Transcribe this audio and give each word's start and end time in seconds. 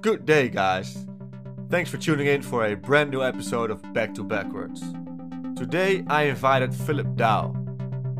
Good 0.00 0.26
day, 0.26 0.48
guys. 0.48 1.06
Thanks 1.70 1.90
for 1.90 1.96
tuning 1.96 2.26
in 2.26 2.42
for 2.42 2.66
a 2.66 2.74
brand 2.74 3.10
new 3.10 3.22
episode 3.22 3.70
of 3.70 3.82
Back 3.92 4.14
to 4.14 4.22
Backwards. 4.22 4.82
Today 5.56 6.04
I 6.08 6.24
invited 6.24 6.74
Philip 6.74 7.16
Dow, 7.16 7.54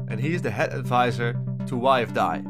and 0.08 0.18
he 0.18 0.34
is 0.34 0.42
the 0.42 0.50
head 0.50 0.72
advisor 0.72 1.34
to 1.66 1.74
YFDAI. 1.74 2.42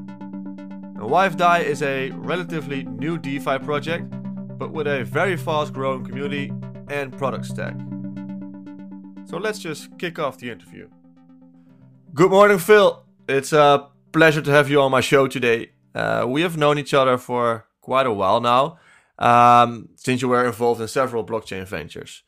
Now, 0.94 1.08
YFDAI 1.08 1.64
is 1.64 1.82
a 1.82 2.10
relatively 2.10 2.84
new 2.84 3.18
DeFi 3.18 3.58
project, 3.58 4.08
but 4.58 4.72
with 4.72 4.86
a 4.86 5.04
very 5.04 5.36
fast 5.36 5.72
growing 5.72 6.04
community 6.04 6.52
and 6.88 7.16
product 7.16 7.46
stack. 7.46 7.74
So 9.26 9.38
let's 9.38 9.58
just 9.58 9.98
kick 9.98 10.18
off 10.18 10.38
the 10.38 10.50
interview. 10.50 10.88
Good 12.14 12.30
morning, 12.30 12.58
Phil. 12.58 13.04
It's 13.28 13.52
a 13.52 13.88
pleasure 14.12 14.40
to 14.40 14.50
have 14.50 14.70
you 14.70 14.80
on 14.80 14.92
my 14.92 15.00
show 15.00 15.26
today. 15.26 15.72
Uh, 15.94 16.24
we 16.28 16.42
have 16.42 16.56
known 16.56 16.78
each 16.78 16.94
other 16.94 17.18
for 17.18 17.66
quite 17.80 18.06
a 18.06 18.12
while 18.12 18.40
now, 18.40 18.78
um, 19.18 19.88
since 19.96 20.22
you 20.22 20.28
were 20.28 20.46
involved 20.46 20.80
in 20.80 20.88
several 20.88 21.24
blockchain 21.24 21.66
ventures. 21.66 22.22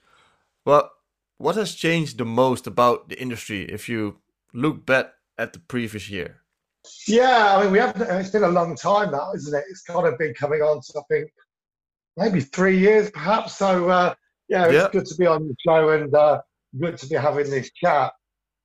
But 0.64 0.90
what 1.38 1.56
has 1.56 1.74
changed 1.74 2.18
the 2.18 2.24
most 2.24 2.66
about 2.66 3.08
the 3.08 3.20
industry 3.20 3.62
if 3.62 3.88
you 3.88 4.18
look 4.52 4.84
back 4.84 5.12
at 5.36 5.52
the 5.52 5.60
previous 5.60 6.10
year? 6.10 6.42
Yeah, 7.06 7.56
I 7.56 7.62
mean, 7.62 7.72
we 7.72 7.78
have. 7.78 8.00
It's 8.00 8.30
been 8.30 8.44
a 8.44 8.48
long 8.48 8.74
time 8.74 9.10
now, 9.10 9.32
isn't 9.34 9.54
it? 9.54 9.64
It's 9.68 9.82
kind 9.82 10.06
of 10.06 10.18
been 10.18 10.34
coming 10.34 10.62
on 10.62 10.80
to 10.80 10.98
I 10.98 11.02
think 11.10 11.30
maybe 12.16 12.40
three 12.40 12.78
years, 12.78 13.10
perhaps. 13.10 13.56
So 13.56 13.88
uh, 13.88 14.14
yeah, 14.48 14.64
it's 14.64 14.74
yeah. 14.74 14.88
good 14.90 15.06
to 15.06 15.14
be 15.16 15.26
on 15.26 15.48
the 15.48 15.54
show 15.64 15.90
and 15.90 16.14
uh, 16.14 16.40
good 16.80 16.96
to 16.98 17.06
be 17.06 17.16
having 17.16 17.50
this 17.50 17.70
chat. 17.72 18.12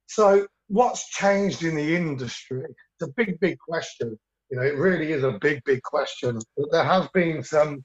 So, 0.08 0.48
what's 0.68 1.10
changed 1.10 1.64
in 1.64 1.76
the 1.76 1.96
industry? 1.96 2.64
It's 2.64 3.10
a 3.10 3.14
big, 3.16 3.40
big 3.40 3.58
question. 3.60 4.18
You 4.50 4.58
know, 4.58 4.64
it 4.64 4.76
really 4.76 5.12
is 5.12 5.24
a 5.24 5.38
big, 5.42 5.64
big 5.66 5.82
question. 5.84 6.40
But 6.58 6.72
there 6.72 6.84
have 6.84 7.10
been 7.14 7.44
some 7.44 7.84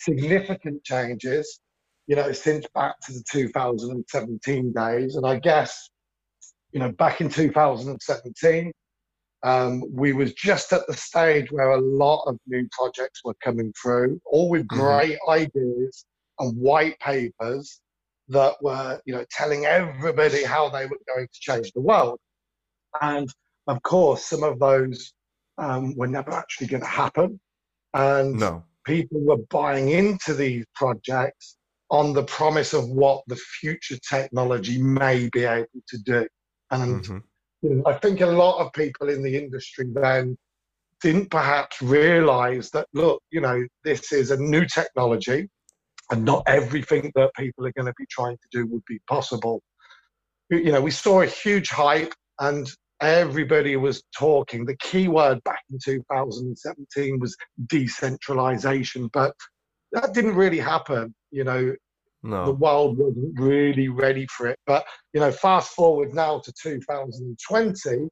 significant 0.00 0.82
changes, 0.84 1.60
you 2.06 2.16
know, 2.16 2.32
since 2.32 2.66
back 2.74 2.98
to 3.06 3.12
the 3.12 3.22
2017 3.30 4.72
days. 4.72 5.16
And 5.16 5.26
I 5.26 5.38
guess, 5.38 5.90
you 6.72 6.80
know, 6.80 6.92
back 6.92 7.20
in 7.20 7.28
2017, 7.28 8.72
um, 9.42 9.82
we 9.90 10.12
was 10.12 10.34
just 10.34 10.72
at 10.72 10.86
the 10.86 10.94
stage 10.94 11.50
where 11.50 11.70
a 11.70 11.80
lot 11.80 12.24
of 12.24 12.38
new 12.46 12.68
projects 12.72 13.20
were 13.24 13.36
coming 13.42 13.72
through, 13.80 14.20
all 14.26 14.50
with 14.50 14.66
mm-hmm. 14.68 14.80
great 14.80 15.18
mm-hmm. 15.26 15.30
ideas 15.30 16.04
and 16.38 16.56
white 16.56 16.98
papers 17.00 17.80
that 18.28 18.54
were, 18.62 19.00
you 19.06 19.14
know, 19.14 19.24
telling 19.30 19.64
everybody 19.66 20.44
how 20.44 20.68
they 20.68 20.86
were 20.86 20.98
going 21.14 21.26
to 21.26 21.40
change 21.40 21.72
the 21.72 21.80
world. 21.80 22.18
And 23.00 23.28
of 23.66 23.82
course, 23.82 24.24
some 24.24 24.42
of 24.42 24.58
those 24.58 25.12
um, 25.58 25.96
were 25.96 26.06
never 26.06 26.32
actually 26.32 26.68
going 26.68 26.82
to 26.82 26.88
happen. 26.88 27.40
And 27.92 28.34
no 28.34 28.64
people 28.84 29.20
were 29.20 29.38
buying 29.50 29.90
into 29.90 30.34
these 30.34 30.64
projects 30.74 31.56
on 31.90 32.12
the 32.12 32.22
promise 32.22 32.72
of 32.72 32.88
what 32.88 33.22
the 33.26 33.36
future 33.36 33.98
technology 34.08 34.80
may 34.80 35.28
be 35.32 35.44
able 35.44 35.66
to 35.88 35.98
do. 35.98 36.26
And 36.70 37.02
mm-hmm. 37.02 37.18
you 37.62 37.74
know, 37.74 37.82
I 37.86 37.94
think 37.94 38.20
a 38.20 38.26
lot 38.26 38.64
of 38.64 38.72
people 38.72 39.08
in 39.08 39.22
the 39.22 39.36
industry 39.36 39.86
then 39.92 40.36
didn't 41.00 41.30
perhaps 41.30 41.82
realize 41.82 42.70
that, 42.70 42.86
look, 42.92 43.22
you 43.30 43.40
know, 43.40 43.66
this 43.84 44.12
is 44.12 44.30
a 44.30 44.36
new 44.36 44.66
technology 44.66 45.48
and 46.10 46.24
not 46.24 46.42
everything 46.46 47.10
that 47.14 47.30
people 47.36 47.66
are 47.66 47.72
going 47.72 47.86
to 47.86 47.94
be 47.96 48.06
trying 48.10 48.36
to 48.36 48.48
do 48.50 48.66
would 48.66 48.84
be 48.86 49.00
possible. 49.08 49.62
You 50.50 50.72
know, 50.72 50.80
we 50.80 50.90
saw 50.90 51.22
a 51.22 51.26
huge 51.26 51.70
hype 51.70 52.12
and 52.40 52.68
everybody 53.00 53.76
was 53.76 54.02
talking. 54.16 54.64
The 54.64 54.76
key 54.76 55.08
word 55.08 55.42
back 55.44 55.60
in 55.70 55.78
2017 55.82 57.18
was 57.18 57.36
decentralization, 57.66 59.08
but 59.12 59.34
that 59.92 60.14
didn't 60.14 60.34
really 60.34 60.58
happen. 60.58 61.14
You 61.30 61.44
know, 61.44 61.74
no. 62.22 62.46
the 62.46 62.52
world 62.52 62.98
wasn't 62.98 63.38
really 63.38 63.88
ready 63.88 64.26
for 64.26 64.48
it. 64.48 64.58
But, 64.66 64.84
you 65.12 65.20
know, 65.20 65.32
fast 65.32 65.72
forward 65.72 66.14
now 66.14 66.40
to 66.40 66.52
2020, 66.62 68.08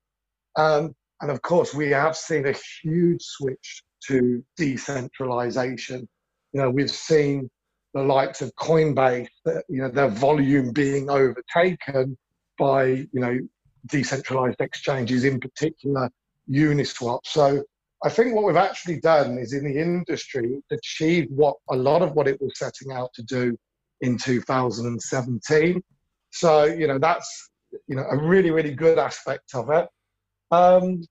um, 0.57 0.95
and 1.21 1.31
of 1.31 1.43
course, 1.43 1.75
we 1.75 1.91
have 1.91 2.17
seen 2.17 2.47
a 2.47 2.55
huge 2.83 3.23
switch 3.23 3.83
to 4.07 4.43
decentralization. 4.57 6.09
You 6.53 6.63
know, 6.63 6.71
we've 6.71 6.91
seen 6.91 7.51
the 7.95 8.03
likes 8.03 8.41
of 8.41 8.55
Coinbase, 8.55 9.29
you 9.69 9.83
know, 9.83 9.89
their 9.89 10.09
volume 10.09 10.73
being 10.73 11.11
overtaken 11.11 12.17
by, 12.59 12.85
you 12.85 13.09
know, 13.13 13.39
decentralized 13.87 14.61
exchanges, 14.61 15.25
in 15.25 15.41
particular 15.41 16.11
Uniswap. 16.51 17.21
So 17.25 17.63
I 18.05 18.09
think 18.09 18.35
what 18.35 18.45
we've 18.45 18.57
actually 18.57 19.01
done 19.01 19.39
is 19.39 19.53
in 19.53 19.65
the 19.65 19.81
industry 19.81 20.63
achieved 20.71 21.31
what 21.35 21.57
a 21.71 21.77
lot 21.77 22.03
of 22.03 22.13
what 22.13 22.29
it 22.29 22.41
was 22.41 22.53
setting 22.57 22.93
out 22.93 23.13
to 23.15 23.23
do 23.23 23.57
in 24.01 24.17
2017. 24.17 25.83
So 26.31 26.65
you 26.65 26.87
know 26.87 26.99
that's 26.99 27.51
you 27.87 27.97
know 27.97 28.05
a 28.11 28.17
really 28.17 28.51
really 28.51 28.75
good 28.75 28.99
aspect 28.99 29.55
of 29.55 29.71
it. 29.71 29.89
Um, 30.51 31.03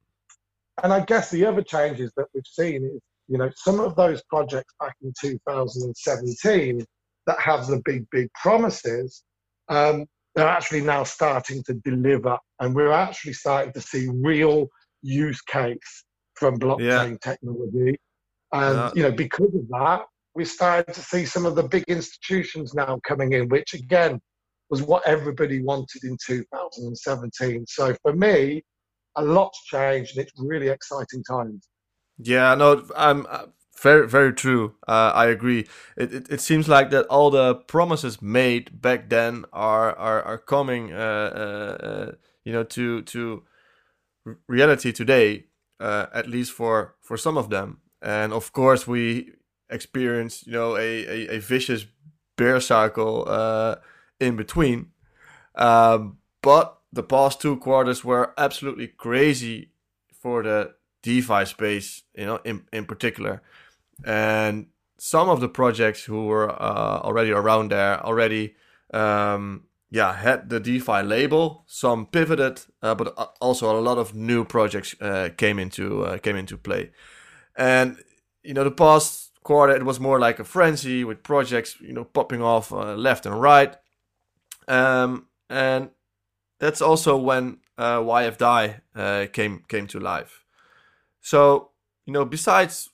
and 0.84 0.94
I 0.94 1.02
guess 1.02 1.30
the 1.30 1.46
other 1.46 1.62
changes 1.62 2.12
that 2.16 2.28
we've 2.34 2.44
seen 2.46 2.86
is 2.86 3.02
you 3.28 3.38
know 3.38 3.50
some 3.56 3.80
of 3.80 3.96
those 3.96 4.24
projects 4.30 4.74
back 4.80 4.96
in 5.02 5.14
2017 5.20 6.86
that 7.26 7.40
have 7.40 7.68
the 7.68 7.82
big 7.84 8.10
big 8.12 8.32
promises 8.34 9.24
um, 9.68 10.06
they're 10.38 10.48
actually 10.48 10.82
now 10.82 11.04
starting 11.04 11.64
to 11.64 11.74
deliver, 11.84 12.38
and 12.60 12.76
we're 12.76 12.92
actually 12.92 13.34
starting 13.34 13.74
to 13.74 13.82
see 13.82 14.08
real 14.14 14.68
use 15.02 15.42
case 15.42 16.06
from 16.36 16.60
blockchain 16.60 17.12
yeah. 17.12 17.18
technology. 17.32 18.00
And 18.54 18.78
yeah. 18.78 18.92
you 18.94 19.02
know, 19.02 19.12
because 19.12 19.56
of 19.56 19.68
that, 19.70 20.06
we're 20.36 20.46
starting 20.46 20.94
to 20.94 21.02
see 21.02 21.26
some 21.26 21.48
of 21.48 21.56
the 21.56 21.64
big 21.64 21.86
institutions 21.88 22.76
now 22.76 23.00
coming 23.04 23.34
in, 23.34 23.50
which 23.50 23.74
again 23.74 24.22
was 24.70 24.84
what 24.84 25.02
everybody 25.08 25.64
wanted 25.64 26.04
in 26.04 26.16
2017. 26.24 27.66
So 27.68 27.96
for 28.04 28.14
me, 28.14 28.62
a 29.16 29.24
lot's 29.24 29.64
changed, 29.64 30.18
and 30.18 30.28
it's 30.28 30.34
really 30.38 30.68
exciting 30.68 31.24
times. 31.24 31.68
Yeah, 32.20 32.54
no, 32.54 32.88
I'm 32.96 33.26
very, 33.82 34.08
very 34.08 34.34
true. 34.34 34.76
Uh, 34.88 35.12
I 35.14 35.28
agree. 35.28 35.68
It, 35.96 36.14
it, 36.14 36.28
it 36.30 36.42
seems 36.42 36.68
like 36.68 36.90
that 36.90 37.06
all 37.08 37.30
the 37.30 37.56
promises 37.56 38.22
made 38.22 38.82
back 38.82 39.10
then 39.10 39.46
are 39.54 39.96
are, 39.96 40.22
are 40.24 40.38
coming, 40.38 40.94
uh, 40.94 40.98
uh, 40.98 41.86
uh 41.86 42.12
you 42.44 42.54
know, 42.54 42.64
to 42.64 43.04
to 43.04 43.44
reality 44.48 44.92
today. 44.92 45.46
Uh, 45.80 46.08
at 46.12 46.28
least 46.28 46.52
for 46.52 46.96
for 47.02 47.18
some 47.18 47.38
of 47.38 47.52
them, 47.52 47.82
and 48.02 48.34
of 48.34 48.52
course 48.52 48.88
we 48.88 49.34
experience, 49.70 50.44
you 50.48 50.54
know, 50.54 50.76
a 50.76 51.06
a, 51.06 51.36
a 51.36 51.40
vicious 51.40 51.86
bear 52.36 52.60
cycle 52.60 53.26
uh, 53.28 53.76
in 54.20 54.36
between. 54.36 54.88
Um, 55.54 56.18
but 56.42 56.80
the 56.92 57.04
past 57.04 57.42
two 57.42 57.58
quarters 57.58 58.04
were 58.04 58.34
absolutely 58.40 58.88
crazy 58.88 59.70
for 60.12 60.42
the 60.42 60.74
DeFi 61.04 61.46
space, 61.46 62.02
you 62.16 62.26
know, 62.26 62.40
in 62.44 62.64
in 62.74 62.86
particular 62.86 63.44
and 64.06 64.68
some 64.98 65.30
of 65.30 65.40
the 65.40 65.50
projects 65.50 66.04
who 66.04 66.26
were 66.26 66.50
uh, 66.50 67.00
already 67.04 67.32
around 67.32 67.72
there 67.72 68.04
already 68.04 68.56
um, 68.94 69.64
yeah 69.90 70.14
had 70.14 70.50
the 70.50 70.60
defi 70.60 71.02
label 71.04 71.64
some 71.68 72.06
pivoted 72.06 72.62
uh, 72.82 72.96
but 72.96 73.14
uh, 73.18 73.28
also 73.40 73.78
a 73.78 73.82
lot 73.82 73.98
of 73.98 74.14
new 74.14 74.44
projects 74.44 74.96
uh, 75.02 75.30
came 75.38 75.60
into 75.60 76.04
uh, 76.04 76.18
came 76.18 76.36
into 76.36 76.58
play. 76.58 76.92
And 77.56 77.98
you 78.44 78.54
know 78.54 78.64
the 78.64 78.72
past 78.72 79.32
quarter 79.44 79.76
it 79.76 79.86
was 79.86 80.00
more 80.00 80.20
like 80.20 80.40
a 80.40 80.44
frenzy 80.44 81.04
with 81.04 81.24
projects 81.24 81.80
you 81.80 81.94
know 81.94 82.04
popping 82.04 82.42
off 82.42 82.72
uh, 82.72 82.96
left 82.96 83.26
and 83.26 83.40
right. 83.40 83.76
Um, 84.68 85.28
and 85.50 85.90
that's 86.60 86.82
also 86.82 87.16
when 87.16 87.60
uh, 87.78 88.00
YFDAI 88.00 89.32
came 89.32 89.64
came 89.68 89.88
to 89.88 90.00
life. 90.00 90.44
So 91.22 91.72
you 92.06 92.14
know 92.14 92.26
besides 92.26 92.90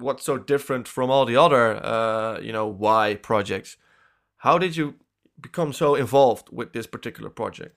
what's 0.00 0.24
so 0.24 0.38
different 0.38 0.88
from 0.88 1.10
all 1.10 1.24
the 1.24 1.36
other 1.36 1.84
uh, 1.84 2.40
you 2.40 2.52
know 2.52 2.66
why 2.66 3.14
projects. 3.14 3.76
How 4.38 4.58
did 4.58 4.76
you 4.76 4.94
become 5.40 5.72
so 5.72 5.94
involved 5.94 6.48
with 6.50 6.72
this 6.72 6.86
particular 6.86 7.30
project? 7.30 7.76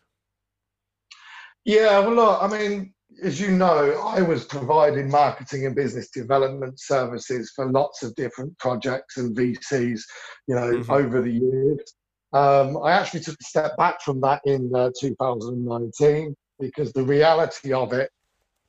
Yeah, 1.66 2.00
well, 2.00 2.16
look, 2.16 2.44
I 2.44 2.48
mean, 2.48 2.94
as 3.22 3.40
you 3.40 3.52
know, 3.52 4.02
I 4.06 4.22
was 4.22 4.46
providing 4.46 5.10
marketing 5.10 5.66
and 5.66 5.76
business 5.76 6.10
development 6.10 6.80
services 6.80 7.52
for 7.56 7.72
lots 7.72 8.04
of 8.04 8.16
different 8.16 8.58
projects 8.60 9.18
and 9.18 9.36
VCs, 9.36 10.02
you 10.48 10.56
know, 10.56 10.72
mm-hmm. 10.72 10.92
over 10.92 11.22
the 11.22 11.32
years. 11.32 11.94
Um, 12.34 12.78
I 12.84 12.94
actually 12.94 13.20
took 13.22 13.36
a 13.40 13.44
step 13.44 13.78
back 13.78 14.02
from 14.02 14.20
that 14.22 14.42
in 14.46 14.72
uh, 14.76 14.90
2019 15.00 16.36
because 16.60 16.92
the 16.92 17.04
reality 17.04 17.72
of 17.72 17.94
it 17.94 18.10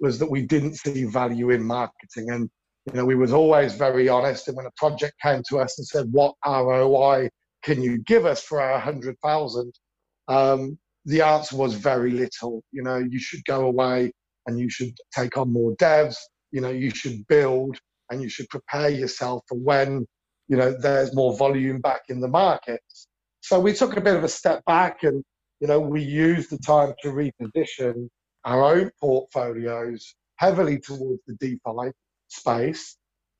was 0.00 0.18
that 0.18 0.30
we 0.30 0.42
didn't 0.42 0.74
see 0.74 1.04
value 1.04 1.50
in 1.50 1.62
marketing. 1.64 2.30
And 2.30 2.50
you 2.86 2.92
know, 2.92 3.04
we 3.04 3.14
was 3.14 3.32
always 3.32 3.74
very 3.74 4.08
honest. 4.08 4.48
And 4.48 4.56
when 4.56 4.66
a 4.66 4.70
project 4.76 5.14
came 5.22 5.42
to 5.48 5.58
us 5.58 5.78
and 5.78 5.86
said, 5.86 6.12
"What 6.12 6.34
ROI 6.46 7.28
can 7.62 7.82
you 7.82 7.98
give 7.98 8.26
us 8.26 8.42
for 8.42 8.60
our 8.60 8.78
hundred 8.78 9.16
thousand? 9.20 9.72
Um, 10.28 10.78
the 11.04 11.22
answer 11.22 11.56
was 11.56 11.74
very 11.74 12.10
little. 12.10 12.62
You 12.72 12.82
know, 12.82 12.98
you 12.98 13.18
should 13.18 13.44
go 13.44 13.66
away 13.66 14.12
and 14.46 14.58
you 14.58 14.70
should 14.70 14.94
take 15.14 15.36
on 15.36 15.52
more 15.52 15.74
devs. 15.76 16.16
You 16.50 16.60
know, 16.60 16.70
you 16.70 16.90
should 16.90 17.26
build 17.26 17.78
and 18.10 18.22
you 18.22 18.28
should 18.28 18.48
prepare 18.48 18.90
yourself 18.90 19.42
for 19.48 19.58
when 19.58 20.06
you 20.48 20.56
know, 20.56 20.72
there's 20.72 21.14
more 21.14 21.36
volume 21.36 21.80
back 21.80 22.02
in 22.08 22.20
the 22.20 22.28
markets. 22.28 23.08
So 23.40 23.58
we 23.60 23.72
took 23.72 23.96
a 23.96 24.00
bit 24.00 24.16
of 24.16 24.24
a 24.24 24.28
step 24.28 24.64
back 24.64 25.02
and, 25.02 25.22
you 25.60 25.68
know, 25.68 25.80
we 25.80 26.02
used 26.02 26.50
the 26.50 26.58
time 26.58 26.94
to 27.02 27.08
reposition 27.08 28.08
our 28.44 28.62
own 28.62 28.90
portfolios 29.00 30.14
heavily 30.36 30.78
towards 30.78 31.20
the 31.26 31.34
DeFi 31.34 31.92
space. 32.28 32.96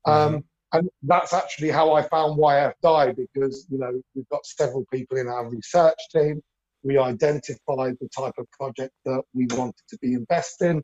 Mm-hmm. 0.07 0.35
Um, 0.35 0.43
and 0.73 0.89
that's 1.03 1.33
actually 1.33 1.69
how 1.69 1.93
I 1.93 2.01
found 2.01 2.39
YFDAI 2.39 3.15
because, 3.15 3.65
you 3.69 3.77
know, 3.77 4.01
we've 4.13 4.29
got 4.29 4.45
several 4.45 4.85
people 4.91 5.17
in 5.17 5.27
our 5.27 5.49
research 5.49 5.97
team. 6.11 6.41
We 6.83 6.97
identified 6.97 7.95
the 7.99 8.09
type 8.15 8.33
of 8.37 8.49
project 8.51 8.91
that 9.05 9.21
we 9.33 9.47
wanted 9.51 9.81
to 9.89 9.97
be 10.01 10.13
investing. 10.13 10.83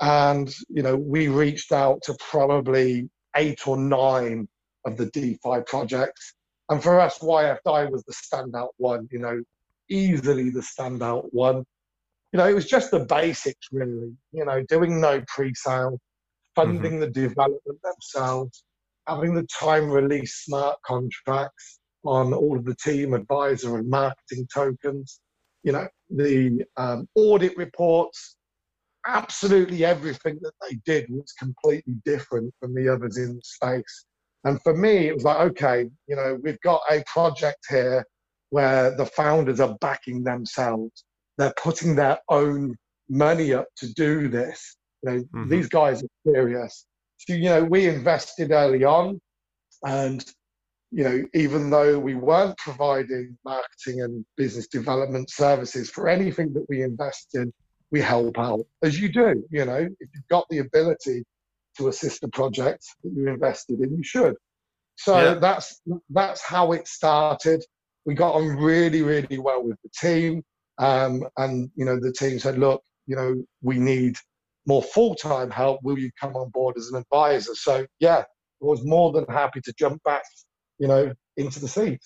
And, 0.00 0.52
you 0.68 0.82
know, 0.82 0.96
we 0.96 1.28
reached 1.28 1.72
out 1.72 2.02
to 2.04 2.16
probably 2.30 3.08
eight 3.36 3.66
or 3.66 3.76
nine 3.76 4.48
of 4.84 4.96
the 4.96 5.06
DeFi 5.06 5.62
projects 5.66 6.34
and 6.68 6.82
for 6.82 7.00
us, 7.00 7.18
YFDAI 7.18 7.90
was 7.90 8.04
the 8.04 8.12
standout 8.12 8.70
one, 8.76 9.08
you 9.10 9.18
know, 9.18 9.42
easily 9.88 10.50
the 10.50 10.60
standout 10.60 11.28
one. 11.32 11.64
You 12.32 12.38
know, 12.38 12.48
it 12.48 12.54
was 12.54 12.66
just 12.66 12.90
the 12.90 13.00
basics, 13.00 13.68
really, 13.72 14.12
you 14.32 14.44
know, 14.44 14.62
doing 14.68 15.00
no 15.00 15.22
pre 15.26 15.54
sale, 15.54 15.98
funding 16.58 16.92
mm-hmm. 16.92 17.00
the 17.00 17.10
development 17.10 17.78
themselves, 17.82 18.64
having 19.06 19.34
the 19.34 19.46
time 19.46 19.90
release 19.90 20.44
smart 20.44 20.76
contracts 20.84 21.78
on 22.04 22.32
all 22.32 22.56
of 22.56 22.64
the 22.64 22.74
team 22.76 23.14
advisor 23.14 23.78
and 23.78 23.88
marketing 23.88 24.46
tokens, 24.52 25.20
you 25.62 25.72
know, 25.72 25.86
the 26.10 26.64
um, 26.76 27.08
audit 27.14 27.56
reports, 27.56 28.36
absolutely 29.06 29.84
everything 29.84 30.38
that 30.42 30.52
they 30.62 30.78
did 30.84 31.06
was 31.10 31.32
completely 31.38 31.94
different 32.04 32.52
from 32.60 32.74
the 32.74 32.88
others 32.88 33.18
in 33.18 33.36
the 33.36 33.42
space. 33.42 34.04
And 34.44 34.60
for 34.62 34.74
me, 34.74 35.08
it 35.08 35.14
was 35.14 35.24
like, 35.24 35.40
okay, 35.50 35.88
you 36.06 36.16
know, 36.16 36.38
we've 36.42 36.60
got 36.60 36.80
a 36.90 37.02
project 37.06 37.58
here 37.68 38.04
where 38.50 38.96
the 38.96 39.06
founders 39.06 39.60
are 39.60 39.76
backing 39.80 40.22
themselves. 40.22 41.04
They're 41.36 41.54
putting 41.62 41.94
their 41.94 42.18
own 42.28 42.74
money 43.08 43.52
up 43.52 43.66
to 43.78 43.92
do 43.94 44.28
this. 44.28 44.77
You 45.02 45.10
know, 45.10 45.18
mm-hmm. 45.18 45.48
these 45.48 45.68
guys 45.68 46.02
are 46.02 46.32
serious. 46.32 46.86
So, 47.18 47.34
you 47.34 47.48
know, 47.48 47.64
we 47.64 47.88
invested 47.88 48.52
early 48.52 48.84
on 48.84 49.20
and 49.84 50.24
you 50.90 51.04
know, 51.04 51.22
even 51.34 51.70
though 51.70 51.98
we 51.98 52.14
weren't 52.14 52.56
providing 52.56 53.36
marketing 53.44 54.00
and 54.02 54.24
business 54.36 54.68
development 54.68 55.30
services 55.30 55.90
for 55.90 56.08
anything 56.08 56.52
that 56.54 56.64
we 56.68 56.82
invest 56.82 57.34
in, 57.34 57.52
we 57.90 58.00
help 58.00 58.38
out 58.38 58.60
as 58.82 58.98
you 58.98 59.10
do. 59.10 59.44
You 59.50 59.64
know, 59.64 59.76
if 60.00 60.08
you've 60.14 60.28
got 60.30 60.46
the 60.48 60.58
ability 60.58 61.24
to 61.76 61.88
assist 61.88 62.24
a 62.24 62.28
project 62.28 62.84
that 63.02 63.12
you 63.14 63.28
invested 63.28 63.80
in, 63.80 63.96
you 63.96 64.02
should. 64.02 64.34
So 64.96 65.16
yeah. 65.16 65.34
that's 65.34 65.80
that's 66.10 66.42
how 66.42 66.72
it 66.72 66.88
started. 66.88 67.64
We 68.04 68.14
got 68.14 68.34
on 68.34 68.56
really, 68.56 69.02
really 69.02 69.38
well 69.38 69.62
with 69.62 69.76
the 69.82 69.90
team, 69.90 70.42
um, 70.78 71.22
and 71.36 71.70
you 71.76 71.84
know 71.84 72.00
the 72.00 72.12
team 72.12 72.38
said, 72.38 72.58
"Look, 72.58 72.82
you 73.06 73.14
know, 73.14 73.44
we 73.62 73.78
need 73.78 74.16
more 74.68 74.82
full-time 74.82 75.50
help. 75.50 75.80
Will 75.82 75.98
you 75.98 76.10
come 76.20 76.36
on 76.36 76.50
board 76.50 76.76
as 76.78 76.88
an 76.92 76.96
advisor?" 77.02 77.54
So 77.54 77.86
yeah, 77.98 78.22
I 78.62 78.64
was 78.64 78.84
more 78.84 79.12
than 79.12 79.24
happy 79.24 79.60
to 79.62 79.72
jump 79.72 80.02
back, 80.04 80.22
you 80.78 80.86
know, 80.86 81.12
into 81.36 81.58
the 81.58 81.68
seat. 81.68 82.00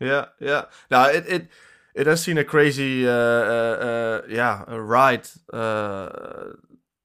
Yeah, 0.00 0.26
yeah. 0.40 0.64
Now 0.90 1.06
it 1.06 1.24
it 1.26 1.48
it 1.94 2.06
has 2.06 2.22
seen 2.22 2.38
a 2.38 2.44
crazy, 2.44 3.06
uh, 3.06 3.12
uh, 3.12 3.76
uh 3.88 4.22
yeah, 4.28 4.64
ride 4.68 5.28
uh, 5.52 6.08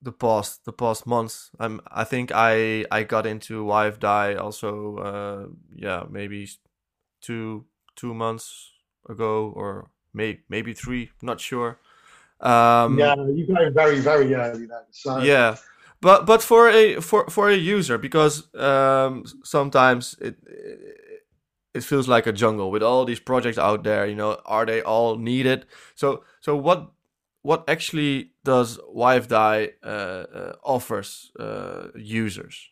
the 0.02 0.12
past 0.12 0.66
the 0.66 0.74
past 0.74 1.06
months. 1.06 1.52
I'm 1.60 1.82
I 1.92 2.04
think 2.04 2.32
I 2.34 2.86
I 2.92 3.04
got 3.04 3.26
into 3.26 3.64
wife 3.64 4.00
YFDAI 4.00 4.40
also 4.40 4.98
uh 4.98 5.46
yeah 5.76 6.04
maybe 6.10 6.48
two 7.22 7.66
two 7.96 8.14
months 8.14 8.72
ago 9.08 9.52
or 9.56 9.92
maybe 10.14 10.40
maybe 10.50 10.74
three 10.74 11.12
not 11.22 11.40
sure. 11.40 11.80
Um, 12.42 12.98
yeah, 12.98 13.16
you 13.16 13.46
got 13.48 13.74
very 13.74 14.00
very 14.00 14.34
early 14.34 14.66
then. 14.66 14.84
So 14.92 15.20
yeah, 15.20 15.58
but 16.02 16.26
but 16.26 16.42
for 16.42 16.70
a 16.70 17.00
for 17.02 17.30
for 17.30 17.50
a 17.50 17.56
user 17.56 17.98
because 17.98 18.54
um, 18.56 19.26
sometimes 19.44 20.16
it, 20.22 20.38
it 20.46 21.00
it 21.74 21.84
feels 21.84 22.08
like 22.08 22.28
a 22.28 22.32
jungle 22.32 22.72
with 22.72 22.84
all 22.84 23.06
these 23.06 23.20
projects 23.20 23.58
out 23.58 23.84
there. 23.84 24.06
You 24.06 24.16
know, 24.16 24.40
are 24.46 24.66
they 24.66 24.82
all 24.82 25.18
needed? 25.18 25.66
So 25.96 26.24
so 26.40 26.56
what 26.56 26.92
what 27.42 27.70
actually 27.70 28.32
does 28.44 28.78
YFDAI 28.96 29.74
uh, 29.84 29.88
uh, 29.88 30.56
offers 30.64 31.32
uh, 31.40 31.88
users? 31.96 32.70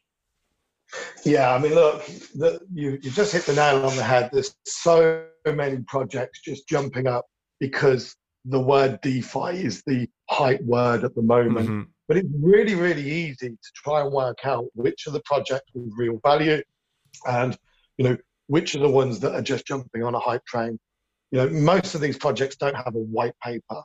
Yeah, 1.26 1.54
I 1.54 1.60
mean, 1.60 1.74
look, 1.74 2.06
the, 2.36 2.62
you, 2.74 2.92
you 3.02 3.12
just 3.12 3.34
hit 3.34 3.44
the 3.44 3.54
nail 3.54 3.86
on 3.86 3.96
the 3.96 4.04
head. 4.04 4.30
There's 4.32 4.56
so 4.66 5.26
many 5.46 5.78
projects 5.80 6.42
just 6.42 6.68
jumping 6.68 7.08
up 7.08 7.26
because 7.60 8.16
the 8.48 8.60
word 8.60 9.00
DeFi 9.02 9.66
is 9.66 9.84
the 9.86 10.08
hype 10.30 10.62
word 10.62 11.04
at 11.04 11.14
the 11.16 11.22
moment. 11.22 11.68
Mm-hmm. 11.68 11.82
But 12.08 12.18
it's 12.18 12.30
really, 12.42 12.76
really 12.76 13.10
easy 13.10 13.50
to 13.50 13.72
try 13.76 14.02
and 14.02 14.12
work 14.12 14.40
out 14.46 14.66
which 14.74 15.08
of 15.08 15.14
the 15.14 15.22
projects 15.26 15.70
with 15.74 15.92
real 15.98 16.20
value 16.26 16.62
and, 17.28 17.58
you 17.98 18.06
know, 18.06 18.18
which 18.48 18.76
are 18.76 18.80
the 18.80 18.90
ones 18.90 19.20
that 19.20 19.36
are 19.36 19.42
just 19.42 19.68
jumping 19.68 20.04
on 20.04 20.16
a 20.16 20.20
hype 20.20 20.46
train. 20.46 20.80
You 21.32 21.40
know, 21.40 21.50
most 21.50 21.96
of 21.96 22.02
these 22.02 22.18
projects 22.18 22.56
don't 22.56 22.76
have 22.76 22.96
a 22.96 23.00
white 23.00 23.36
paper. 23.44 23.82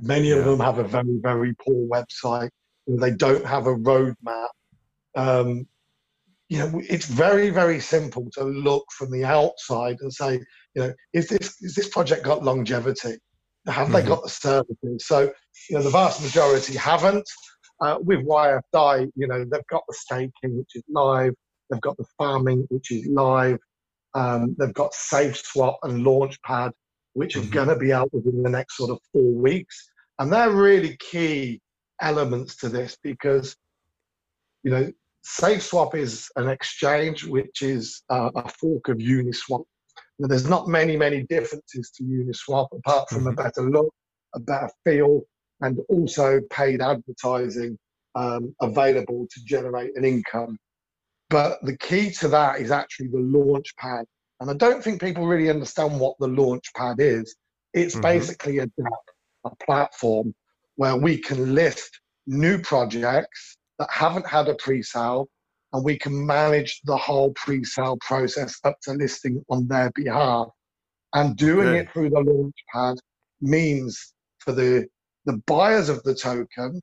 Many 0.00 0.30
yeah. 0.30 0.36
of 0.36 0.44
them 0.44 0.58
have 0.58 0.78
a 0.78 0.84
very, 0.84 1.18
very 1.22 1.54
poor 1.54 1.86
website. 1.88 2.50
They 2.88 3.12
don't 3.12 3.46
have 3.46 3.68
a 3.68 3.76
roadmap. 3.76 4.48
Um, 5.14 5.68
you 6.48 6.58
know, 6.58 6.82
it's 6.88 7.06
very, 7.06 7.50
very 7.50 7.78
simple 7.78 8.28
to 8.32 8.42
look 8.42 8.84
from 8.90 9.12
the 9.12 9.24
outside 9.24 9.98
and 10.00 10.12
say, 10.12 10.40
you 10.74 10.82
know, 10.82 10.92
is 11.12 11.28
this 11.28 11.62
is 11.62 11.76
this 11.76 11.88
project 11.88 12.24
got 12.24 12.42
longevity? 12.42 13.18
Have 13.66 13.88
mm-hmm. 13.88 13.92
they 13.94 14.02
got 14.02 14.22
the 14.22 14.28
services? 14.28 15.06
So, 15.06 15.32
you 15.70 15.76
know, 15.76 15.82
the 15.82 15.90
vast 15.90 16.22
majority 16.22 16.76
haven't. 16.76 17.28
Uh, 17.80 17.98
with 18.00 18.20
YFDAI, 18.20 19.10
you 19.16 19.26
know, 19.26 19.44
they've 19.44 19.66
got 19.68 19.82
the 19.88 19.94
staking, 19.94 20.56
which 20.56 20.76
is 20.76 20.84
live. 20.88 21.32
They've 21.68 21.80
got 21.80 21.96
the 21.96 22.04
farming, 22.16 22.66
which 22.70 22.92
is 22.92 23.06
live. 23.08 23.58
Um, 24.14 24.54
they've 24.58 24.74
got 24.74 24.92
SafeSwap 24.92 25.76
and 25.82 26.04
Launchpad, 26.06 26.70
which 27.14 27.34
mm-hmm. 27.34 27.48
are 27.48 27.50
going 27.50 27.68
to 27.68 27.76
be 27.76 27.92
out 27.92 28.12
within 28.12 28.42
the 28.42 28.50
next 28.50 28.76
sort 28.76 28.90
of 28.90 28.98
four 29.12 29.32
weeks. 29.32 29.90
And 30.18 30.32
they're 30.32 30.52
really 30.52 30.96
key 30.98 31.60
elements 32.00 32.56
to 32.58 32.68
this 32.68 32.96
because, 33.02 33.56
you 34.62 34.70
know, 34.70 34.92
SafeSwap 35.26 35.94
is 35.94 36.28
an 36.36 36.48
exchange 36.48 37.24
which 37.24 37.62
is 37.62 38.02
uh, 38.10 38.30
a 38.34 38.48
fork 38.48 38.88
of 38.88 38.98
Uniswap. 38.98 39.64
Now, 40.22 40.28
there's 40.28 40.48
not 40.48 40.68
many, 40.68 40.96
many 40.96 41.24
differences 41.24 41.90
to 41.96 42.04
Uniswap 42.04 42.68
apart 42.72 43.10
from 43.10 43.24
mm-hmm. 43.24 43.40
a 43.40 43.42
better 43.42 43.68
look, 43.68 43.92
a 44.36 44.38
better 44.38 44.70
feel, 44.84 45.22
and 45.60 45.80
also 45.88 46.40
paid 46.48 46.80
advertising 46.80 47.76
um, 48.14 48.54
available 48.60 49.26
to 49.28 49.44
generate 49.44 49.96
an 49.96 50.04
income. 50.04 50.58
But 51.28 51.58
the 51.62 51.76
key 51.76 52.12
to 52.20 52.28
that 52.28 52.60
is 52.60 52.70
actually 52.70 53.08
the 53.08 53.18
launch 53.18 53.74
pad. 53.76 54.04
And 54.38 54.48
I 54.48 54.54
don't 54.54 54.84
think 54.84 55.00
people 55.00 55.26
really 55.26 55.50
understand 55.50 55.98
what 55.98 56.14
the 56.20 56.28
launch 56.28 56.66
pad 56.76 57.00
is. 57.00 57.34
It's 57.74 57.94
mm-hmm. 57.94 58.02
basically 58.02 58.58
a 58.58 58.66
DApp 58.66 59.02
a 59.44 59.50
platform 59.64 60.32
where 60.76 60.94
we 60.94 61.18
can 61.18 61.52
list 61.56 62.00
new 62.28 62.60
projects 62.60 63.56
that 63.80 63.90
haven't 63.90 64.28
had 64.28 64.48
a 64.48 64.54
pre-sale 64.54 65.26
and 65.72 65.84
we 65.84 65.98
can 65.98 66.26
manage 66.26 66.80
the 66.84 66.96
whole 66.96 67.32
pre-sale 67.34 67.98
process 68.00 68.58
up 68.64 68.76
to 68.82 68.92
listing 68.92 69.42
on 69.50 69.66
their 69.68 69.90
behalf. 69.94 70.48
And 71.14 71.36
doing 71.36 71.68
okay. 71.68 71.78
it 71.80 71.92
through 71.92 72.10
the 72.10 72.52
launchpad 72.74 72.96
means 73.40 74.14
for 74.38 74.52
the 74.52 74.86
the 75.24 75.40
buyers 75.46 75.88
of 75.88 76.02
the 76.02 76.14
token, 76.14 76.80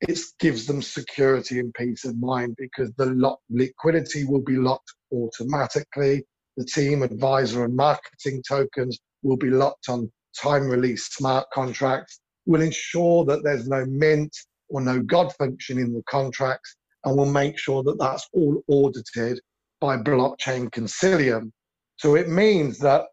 it 0.00 0.18
gives 0.40 0.66
them 0.66 0.80
security 0.80 1.58
and 1.58 1.72
peace 1.74 2.06
of 2.06 2.18
mind 2.18 2.54
because 2.56 2.90
the 2.96 3.06
lock, 3.06 3.40
liquidity 3.50 4.24
will 4.24 4.40
be 4.40 4.56
locked 4.56 4.90
automatically. 5.12 6.24
The 6.56 6.64
team, 6.64 7.02
advisor, 7.02 7.64
and 7.64 7.76
marketing 7.76 8.42
tokens 8.48 8.98
will 9.22 9.36
be 9.36 9.50
locked 9.50 9.90
on 9.90 10.10
time 10.40 10.68
release 10.68 11.06
smart 11.08 11.46
contracts 11.52 12.20
will 12.46 12.60
ensure 12.60 13.24
that 13.24 13.42
there's 13.42 13.68
no 13.68 13.84
mint 13.86 14.34
or 14.68 14.80
no 14.80 15.00
God 15.00 15.32
function 15.36 15.78
in 15.78 15.92
the 15.92 16.02
contracts 16.08 16.76
and 17.04 17.16
we'll 17.16 17.26
make 17.26 17.58
sure 17.58 17.82
that 17.82 17.98
that's 17.98 18.28
all 18.32 18.62
audited 18.68 19.40
by 19.80 19.96
blockchain 19.96 20.70
Consilium. 20.70 21.50
So 21.96 22.16
it 22.16 22.28
means 22.28 22.78
that 22.78 23.04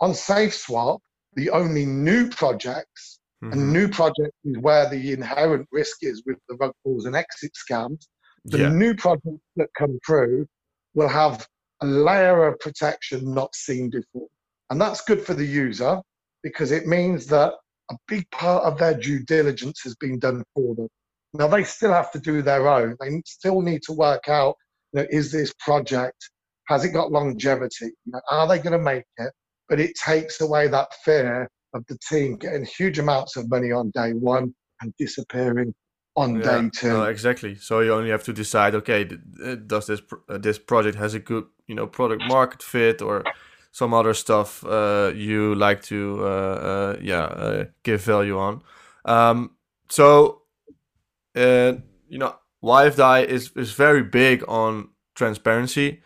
on 0.00 0.10
SafeSwap, 0.10 0.98
the 1.34 1.50
only 1.50 1.84
new 1.84 2.28
projects, 2.28 3.20
mm-hmm. 3.42 3.52
and 3.52 3.72
new 3.72 3.88
projects 3.88 4.36
is 4.44 4.58
where 4.58 4.88
the 4.88 5.12
inherent 5.12 5.68
risk 5.70 5.98
is 6.02 6.22
with 6.26 6.38
the 6.48 6.56
rug 6.56 6.72
pulls 6.84 7.04
and 7.04 7.14
exit 7.14 7.52
scams, 7.68 8.06
the 8.44 8.58
yeah. 8.58 8.68
new 8.70 8.94
projects 8.94 9.42
that 9.56 9.68
come 9.76 9.98
through 10.06 10.46
will 10.94 11.08
have 11.08 11.46
a 11.82 11.86
layer 11.86 12.46
of 12.46 12.58
protection 12.60 13.32
not 13.34 13.54
seen 13.54 13.90
before. 13.90 14.28
And 14.70 14.80
that's 14.80 15.02
good 15.02 15.24
for 15.24 15.34
the 15.34 15.44
user 15.44 16.00
because 16.42 16.72
it 16.72 16.86
means 16.86 17.26
that 17.26 17.54
a 17.90 17.96
big 18.06 18.28
part 18.30 18.64
of 18.64 18.78
their 18.78 18.94
due 18.94 19.24
diligence 19.24 19.80
has 19.82 19.94
been 19.96 20.18
done 20.18 20.44
for 20.54 20.74
them. 20.74 20.88
Now 21.34 21.48
they 21.48 21.64
still 21.64 21.92
have 21.92 22.10
to 22.12 22.20
do 22.20 22.42
their 22.42 22.68
own. 22.68 22.96
They 23.00 23.22
still 23.26 23.60
need 23.60 23.82
to 23.84 23.92
work 23.92 24.28
out, 24.28 24.56
you 24.92 25.00
know, 25.00 25.06
is 25.10 25.30
this 25.30 25.52
project 25.58 26.30
Has 26.68 26.84
it 26.84 26.90
got 26.90 27.12
longevity? 27.12 27.86
You 28.04 28.12
know, 28.12 28.20
are 28.30 28.48
they 28.48 28.58
going 28.58 28.78
to 28.78 28.78
make 28.78 29.04
it? 29.18 29.32
But 29.68 29.80
it 29.80 29.92
takes 30.02 30.40
away 30.40 30.68
that 30.68 30.88
fear 31.04 31.48
of 31.74 31.84
the 31.88 31.98
team 32.08 32.36
getting 32.36 32.64
huge 32.64 32.98
amounts 32.98 33.36
of 33.36 33.50
money 33.50 33.72
on 33.72 33.90
day 33.94 34.12
one 34.12 34.54
and 34.80 34.92
disappearing 34.98 35.74
on 36.16 36.36
yeah, 36.36 36.42
day 36.42 36.70
two. 36.74 36.88
No, 36.88 37.04
exactly. 37.04 37.54
So 37.54 37.80
you 37.80 37.92
only 37.92 38.10
have 38.10 38.24
to 38.24 38.32
decide. 38.32 38.74
Okay, 38.74 39.04
does 39.66 39.86
this 39.86 40.02
uh, 40.28 40.38
this 40.38 40.58
project 40.58 40.96
has 40.96 41.14
a 41.14 41.18
good 41.18 41.46
you 41.66 41.74
know 41.74 41.86
product 41.86 42.22
market 42.28 42.62
fit 42.62 43.02
or 43.02 43.24
some 43.70 43.94
other 43.94 44.14
stuff 44.14 44.64
uh, 44.64 45.12
you 45.14 45.54
like 45.54 45.82
to 45.82 46.18
uh, 46.22 46.26
uh 46.26 46.96
yeah 47.02 47.24
uh, 47.24 47.64
give 47.82 48.02
value 48.02 48.38
on. 48.38 48.62
Um, 49.04 49.52
so 49.88 50.42
you 51.34 52.18
know, 52.18 52.36
YFDAI 52.62 53.24
is 53.24 53.50
is 53.56 53.72
very 53.72 54.02
big 54.02 54.44
on 54.48 54.88
transparency. 55.14 56.02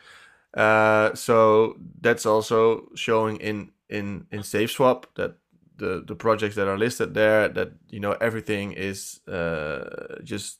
so 0.55 1.77
that's 2.01 2.27
also 2.27 2.89
showing 2.95 3.37
in 3.39 3.73
in 3.89 4.27
in 4.31 4.41
SafeSwap 4.41 5.05
that 5.15 5.37
the 5.77 6.03
the 6.07 6.15
projects 6.15 6.55
that 6.57 6.69
are 6.69 6.79
listed 6.79 7.15
there 7.15 7.49
that 7.49 7.73
you 7.91 8.01
know 8.01 8.13
everything 8.21 8.73
is 8.73 9.21
uh, 9.29 10.17
just 10.23 10.59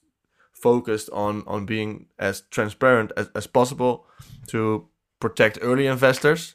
focused 0.53 1.09
on 1.13 1.43
on 1.47 1.67
being 1.67 2.07
as 2.19 2.43
transparent 2.51 3.13
as, 3.17 3.29
as 3.35 3.47
possible 3.47 4.07
to 4.47 4.87
protect 5.21 5.59
early 5.63 5.87
investors 5.87 6.55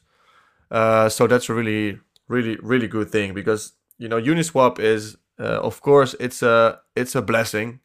uh, 0.70 1.08
so 1.08 1.26
that's 1.26 1.48
a 1.48 1.54
really 1.54 1.98
really 2.28 2.56
really 2.62 2.88
good 2.88 3.10
thing 3.10 3.34
because 3.34 3.72
you 3.98 4.08
know 4.08 4.20
uniswap 4.20 4.78
is 4.78 5.16
uh, 5.38 5.60
of 5.62 5.80
course 5.80 6.14
it's 6.20 6.42
a 6.42 6.80
it's 6.94 7.14
a 7.14 7.22
blessing 7.22 7.80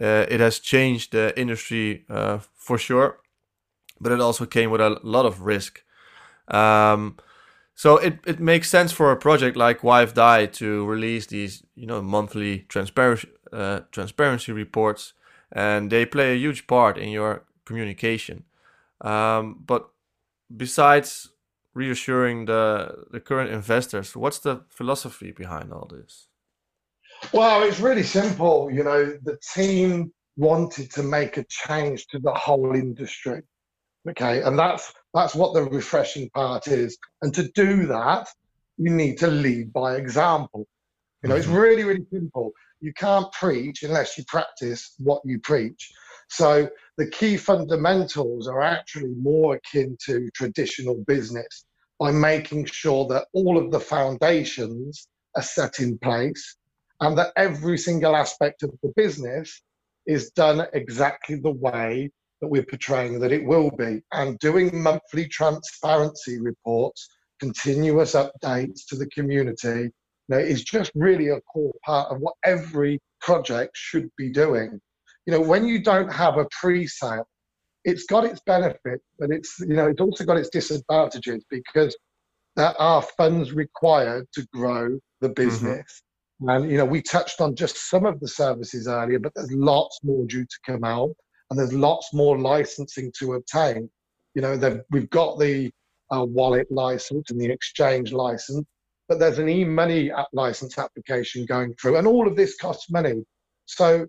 uh, 0.00 0.26
it 0.28 0.40
has 0.40 0.58
changed 0.58 1.12
the 1.12 1.38
industry 1.38 2.04
uh, 2.08 2.38
for 2.54 2.78
sure 2.78 3.18
but 4.00 4.12
it 4.12 4.20
also 4.20 4.46
came 4.46 4.70
with 4.70 4.80
a 4.80 4.98
lot 5.02 5.26
of 5.26 5.42
risk 5.42 5.82
um, 6.48 7.16
so 7.80 7.96
it, 7.96 8.18
it 8.26 8.40
makes 8.40 8.68
sense 8.68 8.92
for 8.92 9.10
a 9.10 9.16
project 9.16 9.56
like 9.56 9.80
YFDAI 9.80 10.52
to 10.52 10.84
release 10.84 11.24
these, 11.26 11.62
you 11.74 11.86
know, 11.86 12.02
monthly 12.02 12.66
transparency 12.68 13.30
uh, 13.54 13.80
transparency 13.90 14.52
reports, 14.52 15.14
and 15.50 15.90
they 15.90 16.04
play 16.04 16.34
a 16.34 16.36
huge 16.36 16.66
part 16.66 16.98
in 16.98 17.08
your 17.08 17.44
communication. 17.64 18.44
Um, 19.00 19.62
but 19.64 19.88
besides 20.54 21.30
reassuring 21.72 22.44
the 22.44 23.06
the 23.10 23.18
current 23.18 23.50
investors, 23.50 24.14
what's 24.14 24.40
the 24.40 24.60
philosophy 24.68 25.32
behind 25.32 25.72
all 25.72 25.88
this? 25.90 26.26
Well, 27.32 27.62
it's 27.62 27.80
really 27.80 28.02
simple. 28.02 28.70
You 28.70 28.84
know, 28.84 29.18
the 29.22 29.38
team 29.54 30.12
wanted 30.36 30.90
to 30.92 31.02
make 31.02 31.36
a 31.36 31.44
change 31.44 32.06
to 32.08 32.18
the 32.18 32.32
whole 32.32 32.74
industry. 32.74 33.42
Okay, 34.08 34.42
and 34.42 34.58
that's 34.58 34.92
that's 35.12 35.34
what 35.34 35.52
the 35.52 35.62
refreshing 35.64 36.30
part 36.30 36.66
is. 36.68 36.96
And 37.22 37.34
to 37.34 37.48
do 37.54 37.86
that, 37.86 38.28
you 38.78 38.90
need 38.90 39.18
to 39.18 39.26
lead 39.26 39.72
by 39.72 39.96
example. 39.96 40.66
You 41.22 41.28
know, 41.28 41.36
it's 41.36 41.46
mm-hmm. 41.46 41.56
really, 41.56 41.84
really 41.84 42.06
simple. 42.10 42.52
You 42.80 42.94
can't 42.94 43.30
preach 43.32 43.82
unless 43.82 44.16
you 44.16 44.24
practice 44.26 44.94
what 44.98 45.20
you 45.24 45.38
preach. 45.40 45.92
So 46.30 46.70
the 46.96 47.10
key 47.10 47.36
fundamentals 47.36 48.48
are 48.48 48.62
actually 48.62 49.14
more 49.20 49.56
akin 49.56 49.98
to 50.06 50.30
traditional 50.34 51.04
business 51.06 51.66
by 51.98 52.12
making 52.12 52.64
sure 52.66 53.06
that 53.08 53.26
all 53.34 53.58
of 53.58 53.70
the 53.70 53.80
foundations 53.80 55.06
are 55.36 55.42
set 55.42 55.80
in 55.80 55.98
place 55.98 56.56
and 57.00 57.16
that 57.18 57.32
every 57.36 57.78
single 57.78 58.14
aspect 58.14 58.62
of 58.62 58.70
the 58.82 58.92
business 58.96 59.62
is 60.06 60.30
done 60.30 60.66
exactly 60.72 61.36
the 61.36 61.50
way 61.50 62.10
that 62.40 62.48
we're 62.48 62.64
portraying 62.64 63.20
that 63.20 63.32
it 63.32 63.44
will 63.44 63.70
be. 63.70 64.02
And 64.12 64.38
doing 64.38 64.82
monthly 64.82 65.28
transparency 65.28 66.40
reports, 66.40 67.08
continuous 67.38 68.14
updates 68.14 68.86
to 68.88 68.96
the 68.96 69.06
community, 69.08 69.82
you 69.82 69.90
know, 70.28 70.38
is 70.38 70.62
just 70.62 70.90
really 70.94 71.28
a 71.28 71.40
core 71.42 71.72
part 71.84 72.10
of 72.10 72.20
what 72.20 72.34
every 72.44 73.00
project 73.20 73.72
should 73.74 74.08
be 74.16 74.30
doing. 74.30 74.80
You 75.26 75.34
know, 75.34 75.40
when 75.40 75.66
you 75.66 75.82
don't 75.82 76.12
have 76.12 76.38
a 76.38 76.46
pre-sale, 76.50 77.26
it's 77.84 78.04
got 78.04 78.24
its 78.24 78.40
benefit, 78.46 79.00
but 79.18 79.30
it's 79.30 79.58
you 79.60 79.74
know 79.74 79.88
it's 79.88 80.00
also 80.00 80.24
got 80.24 80.36
its 80.36 80.50
disadvantages 80.50 81.44
because 81.48 81.96
there 82.56 82.78
are 82.80 83.02
funds 83.02 83.52
required 83.52 84.26
to 84.34 84.46
grow 84.52 84.98
the 85.20 85.28
mm-hmm. 85.28 85.34
business. 85.34 86.02
And 86.40 86.70
you 86.70 86.78
know, 86.78 86.86
we 86.86 87.02
touched 87.02 87.40
on 87.40 87.54
just 87.54 87.90
some 87.90 88.06
of 88.06 88.18
the 88.20 88.28
services 88.28 88.88
earlier, 88.88 89.18
but 89.18 89.32
there's 89.34 89.52
lots 89.52 90.00
more 90.02 90.24
due 90.26 90.44
to 90.44 90.58
come 90.64 90.84
out 90.84 91.10
and 91.50 91.58
there's 91.58 91.72
lots 91.72 92.14
more 92.14 92.38
licensing 92.38 93.12
to 93.18 93.34
obtain. 93.34 93.90
You 94.34 94.42
know, 94.42 94.82
we've 94.90 95.10
got 95.10 95.38
the 95.38 95.70
uh, 96.10 96.24
wallet 96.24 96.70
license 96.70 97.30
and 97.30 97.40
the 97.40 97.50
exchange 97.50 98.12
license, 98.12 98.64
but 99.08 99.18
there's 99.18 99.38
an 99.38 99.48
e-money 99.48 100.10
license 100.32 100.78
application 100.78 101.44
going 101.44 101.74
through, 101.74 101.96
and 101.96 102.06
all 102.06 102.26
of 102.26 102.36
this 102.36 102.56
costs 102.56 102.90
money. 102.90 103.24
So, 103.66 104.06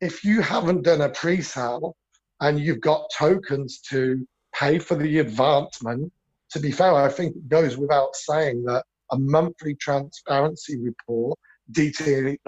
if 0.00 0.24
you 0.24 0.40
haven't 0.40 0.82
done 0.82 1.00
a 1.00 1.08
pre-sale 1.08 1.96
and 2.40 2.60
you've 2.60 2.80
got 2.80 3.10
tokens 3.16 3.80
to 3.90 4.24
pay 4.54 4.78
for 4.78 4.94
the 4.94 5.18
advancement, 5.18 6.12
to 6.52 6.60
be 6.60 6.70
fair, 6.70 6.94
I 6.94 7.08
think 7.08 7.34
it 7.34 7.48
goes 7.48 7.76
without 7.76 8.14
saying 8.14 8.62
that 8.64 8.84
a 9.10 9.18
monthly 9.18 9.74
transparency 9.74 10.78
report 10.78 11.36
detailing, 11.70 12.38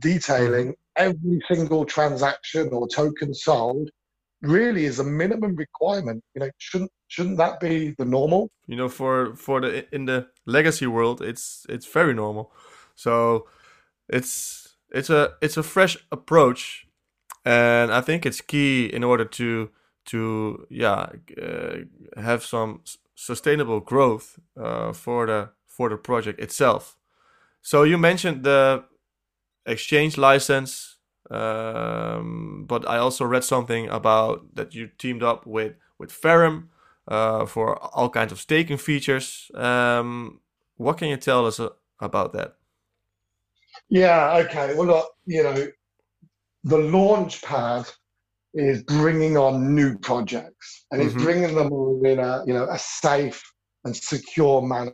detailing 0.00 0.74
every 0.96 1.40
single 1.50 1.84
transaction 1.84 2.68
or 2.72 2.88
token 2.88 3.34
sold 3.34 3.90
really 4.42 4.84
is 4.84 4.98
a 4.98 5.04
minimum 5.04 5.56
requirement. 5.56 6.22
You 6.34 6.40
know, 6.40 6.50
shouldn't 6.58 6.90
shouldn't 7.08 7.38
that 7.38 7.60
be 7.60 7.94
the 7.98 8.04
normal? 8.04 8.50
You 8.66 8.76
know, 8.76 8.88
for 8.88 9.34
for 9.36 9.60
the 9.60 9.86
in 9.94 10.06
the 10.06 10.28
legacy 10.46 10.86
world, 10.86 11.22
it's 11.22 11.66
it's 11.68 11.86
very 11.86 12.14
normal. 12.14 12.52
So 12.94 13.46
it's 14.08 14.76
it's 14.90 15.10
a 15.10 15.34
it's 15.40 15.56
a 15.56 15.62
fresh 15.62 15.96
approach, 16.10 16.86
and 17.44 17.92
I 17.92 18.00
think 18.00 18.26
it's 18.26 18.40
key 18.40 18.86
in 18.86 19.04
order 19.04 19.24
to 19.24 19.70
to 20.06 20.66
yeah 20.68 21.10
uh, 21.40 21.76
have 22.16 22.44
some 22.44 22.82
sustainable 23.14 23.80
growth 23.80 24.38
uh, 24.60 24.92
for 24.92 25.26
the 25.26 25.50
for 25.66 25.88
the 25.88 25.96
project 25.96 26.40
itself. 26.40 26.96
So 27.62 27.84
you 27.84 27.96
mentioned 27.96 28.44
the 28.44 28.84
exchange 29.66 30.18
license. 30.18 30.98
Um, 31.30 32.66
but 32.68 32.86
I 32.86 32.98
also 32.98 33.24
read 33.24 33.44
something 33.44 33.88
about 33.88 34.54
that 34.54 34.74
you 34.74 34.90
teamed 34.98 35.22
up 35.22 35.46
with 35.46 35.74
with 35.98 36.12
Ferrum 36.12 36.70
uh, 37.08 37.46
for 37.46 37.78
all 37.94 38.10
kinds 38.10 38.32
of 38.32 38.40
staking 38.40 38.76
features. 38.76 39.50
Um, 39.54 40.40
what 40.76 40.98
can 40.98 41.08
you 41.08 41.16
tell 41.16 41.46
us 41.46 41.58
uh, 41.58 41.70
about 42.00 42.32
that? 42.34 42.56
Yeah. 43.88 44.44
Okay. 44.44 44.74
Well, 44.74 44.86
look, 44.86 45.10
you 45.24 45.42
know, 45.42 45.68
the 46.64 46.78
launch 46.78 47.40
pad 47.42 47.88
is 48.54 48.82
bringing 48.82 49.36
on 49.36 49.74
new 49.74 49.96
projects 49.98 50.84
and 50.90 51.00
it's 51.00 51.14
mm-hmm. 51.14 51.24
bringing 51.24 51.54
them 51.54 51.72
all 51.72 52.04
in 52.04 52.18
a 52.18 52.42
you 52.46 52.52
know 52.52 52.66
a 52.68 52.78
safe 52.78 53.42
and 53.84 53.96
secure 53.96 54.60
manner 54.60 54.92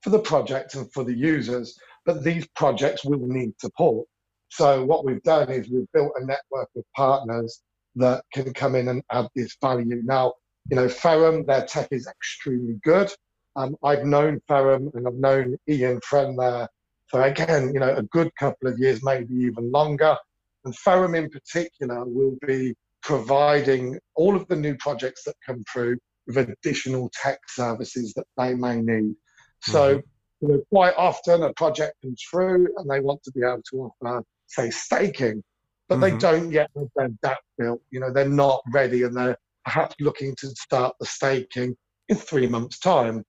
for 0.00 0.10
the 0.10 0.18
project 0.18 0.74
and 0.74 0.90
for 0.92 1.04
the 1.04 1.12
users 1.12 1.78
but 2.06 2.22
these 2.22 2.46
projects 2.54 3.04
will 3.04 3.26
need 3.26 3.52
support. 3.60 4.06
So 4.48 4.84
what 4.84 5.04
we've 5.04 5.22
done 5.24 5.50
is 5.50 5.68
we've 5.68 5.90
built 5.92 6.12
a 6.16 6.24
network 6.24 6.68
of 6.76 6.84
partners 6.94 7.60
that 7.96 8.24
can 8.32 8.54
come 8.54 8.76
in 8.76 8.88
and 8.88 9.02
add 9.10 9.26
this 9.34 9.56
value. 9.60 10.00
Now, 10.04 10.34
you 10.70 10.76
know, 10.76 10.88
Ferrum, 10.88 11.44
their 11.44 11.66
tech 11.66 11.88
is 11.90 12.06
extremely 12.06 12.78
good. 12.84 13.10
Um, 13.56 13.76
I've 13.82 14.04
known 14.04 14.40
Ferrum 14.46 14.90
and 14.94 15.06
I've 15.06 15.14
known 15.14 15.56
Ian 15.68 16.00
Friend 16.02 16.38
there 16.38 16.68
for 17.08 17.22
again, 17.22 17.72
you 17.74 17.80
know, 17.80 17.94
a 17.94 18.02
good 18.02 18.30
couple 18.38 18.68
of 18.68 18.78
years, 18.78 19.02
maybe 19.02 19.34
even 19.34 19.70
longer. 19.72 20.16
And 20.64 20.76
Ferrum 20.76 21.14
in 21.14 21.28
particular 21.28 22.04
will 22.04 22.36
be 22.46 22.74
providing 23.02 23.98
all 24.14 24.36
of 24.36 24.46
the 24.48 24.56
new 24.56 24.76
projects 24.76 25.24
that 25.24 25.34
come 25.44 25.64
through 25.72 25.96
with 26.26 26.50
additional 26.50 27.10
tech 27.22 27.38
services 27.48 28.12
that 28.14 28.26
they 28.36 28.54
may 28.54 28.80
need. 28.80 29.14
So 29.62 29.96
mm-hmm 29.96 30.08
you 30.40 30.48
know, 30.48 30.62
quite 30.70 30.94
often 30.96 31.42
a 31.42 31.52
project 31.54 31.94
comes 32.02 32.22
through 32.30 32.68
and 32.76 32.90
they 32.90 33.00
want 33.00 33.22
to 33.24 33.32
be 33.32 33.40
able 33.40 33.62
to 33.70 33.92
offer, 34.02 34.22
say, 34.46 34.70
staking, 34.70 35.42
but 35.88 35.96
mm-hmm. 35.96 36.02
they 36.02 36.18
don't 36.18 36.50
yet 36.50 36.70
have 36.76 36.88
their 36.96 37.08
DApp 37.24 37.36
built. 37.58 37.82
You 37.90 38.00
know, 38.00 38.12
they're 38.12 38.28
not 38.28 38.62
ready 38.72 39.04
and 39.04 39.16
they're 39.16 39.36
perhaps 39.64 39.94
looking 40.00 40.34
to 40.40 40.48
start 40.50 40.94
the 41.00 41.06
staking 41.06 41.76
in 42.08 42.16
three 42.16 42.46
months' 42.46 42.78
time. 42.78 43.24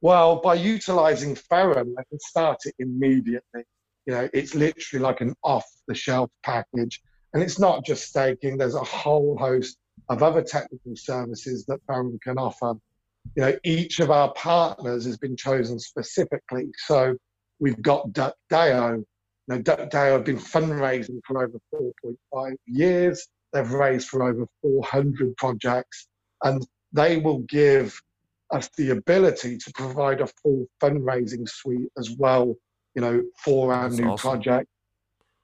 Well, 0.00 0.40
by 0.40 0.54
utilizing 0.54 1.34
Ferrum, 1.34 1.94
they 1.96 2.04
can 2.08 2.18
start 2.20 2.58
it 2.64 2.74
immediately. 2.78 3.62
You 4.06 4.14
know, 4.14 4.28
it's 4.32 4.54
literally 4.54 5.02
like 5.02 5.20
an 5.20 5.34
off-the-shelf 5.44 6.30
package, 6.44 7.00
and 7.34 7.42
it's 7.42 7.58
not 7.58 7.84
just 7.84 8.08
staking. 8.08 8.56
There's 8.56 8.74
a 8.74 8.82
whole 8.82 9.36
host 9.38 9.76
of 10.08 10.22
other 10.22 10.42
technical 10.42 10.96
services 10.96 11.64
that 11.66 11.80
Ferrum 11.86 12.18
can 12.22 12.36
offer 12.36 12.74
you 13.36 13.42
know, 13.42 13.56
each 13.64 14.00
of 14.00 14.10
our 14.10 14.32
partners 14.34 15.04
has 15.04 15.16
been 15.16 15.36
chosen 15.36 15.78
specifically. 15.78 16.70
So 16.86 17.16
we've 17.60 17.80
got 17.82 18.10
DuckDAO. 18.12 19.04
Now, 19.48 19.56
DuckDAO 19.56 20.12
have 20.12 20.24
been 20.24 20.38
fundraising 20.38 21.20
for 21.26 21.42
over 21.44 21.58
4.5 21.74 22.54
years. 22.66 23.26
They've 23.52 23.70
raised 23.70 24.08
for 24.08 24.28
over 24.28 24.46
400 24.62 25.36
projects. 25.36 26.08
And 26.42 26.66
they 26.92 27.18
will 27.18 27.40
give 27.40 27.98
us 28.52 28.68
the 28.76 28.90
ability 28.90 29.56
to 29.56 29.72
provide 29.74 30.20
a 30.20 30.26
full 30.42 30.66
fundraising 30.82 31.48
suite 31.48 31.88
as 31.98 32.10
well, 32.18 32.54
you 32.94 33.02
know, 33.02 33.22
for 33.42 33.72
our 33.72 33.88
That's 33.88 34.00
new 34.00 34.08
awesome. 34.08 34.30
project. 34.30 34.68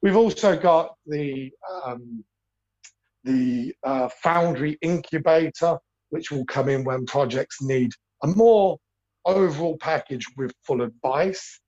We've 0.02 0.16
also 0.16 0.56
got 0.56 0.94
the 1.06 1.50
um, 1.85 2.25
the 3.25 3.75
uh, 3.82 4.08
Foundry 4.23 4.78
Incubator, 4.80 5.78
which 6.10 6.30
will 6.30 6.44
come 6.46 6.68
in 6.68 6.84
when 6.84 7.06
projects 7.06 7.60
need 7.60 7.90
a 8.22 8.26
more 8.26 8.78
overall 9.24 9.76
package 9.78 10.26
with 10.36 10.52
full 10.66 10.82
advice. 10.82 11.60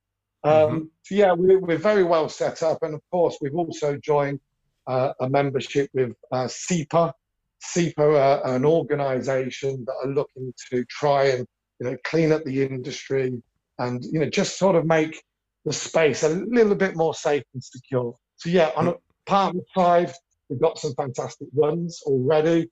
Um, 0.43 0.53
mm-hmm. 0.53 0.79
So 1.03 1.15
yeah, 1.15 1.33
we're, 1.33 1.59
we're, 1.59 1.77
very 1.77 2.05
well 2.05 2.29
set 2.29 2.63
up, 2.63 2.79
and 2.83 2.95
of 2.95 3.03
course, 3.11 3.37
we've 3.41 3.55
also 3.55 3.99
joined 4.03 4.41
uh, 4.87 5.13
a 5.21 5.29
membership 5.29 5.91
with 5.93 6.15
uh, 6.33 6.49
SEPA. 6.49 7.13
SEPA 7.63 8.43
are 8.43 8.55
an 8.55 8.65
organisation 8.65 9.85
that 9.87 9.95
are 10.03 10.11
looking 10.11 10.53
to 10.71 10.85
try 10.87 11.25
and 11.25 11.47
you 11.79 11.91
know 11.91 11.97
clean 12.05 12.33
up 12.33 12.43
the 12.45 12.63
industry 12.63 13.43
and 13.79 14.03
you 14.05 14.21
know 14.21 14.31
just 14.31 14.59
sort 14.59 14.77
of 14.77 14.87
make 14.87 15.23
the 15.67 15.73
space 15.73 16.23
a 16.23 16.29
little 16.29 16.75
bit 16.75 16.97
more 16.97 17.15
safe 17.15 17.43
and 17.53 17.63
secure. 17.63 18.15
So 18.37 18.49
yeah, 18.49 18.71
on 18.77 18.89
a 18.89 18.95
partner 19.27 19.61
side, 19.77 20.13
we've 20.49 20.61
got 20.61 20.79
some 20.79 20.95
fantastic 20.95 21.49
ones 21.53 22.01
already, 22.07 22.71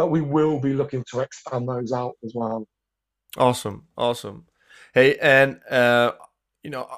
but 0.00 0.06
we 0.06 0.22
will 0.22 0.58
be 0.58 0.72
looking 0.72 1.04
to 1.10 1.20
expand 1.20 1.68
those 1.68 1.92
out 1.92 2.14
as 2.24 2.32
well. 2.34 2.66
Awesome, 3.36 3.84
awesome. 3.98 4.46
Hey, 4.94 5.18
and 5.18 5.60
uh, 5.70 6.12
you 6.62 6.70
know, 6.70 6.88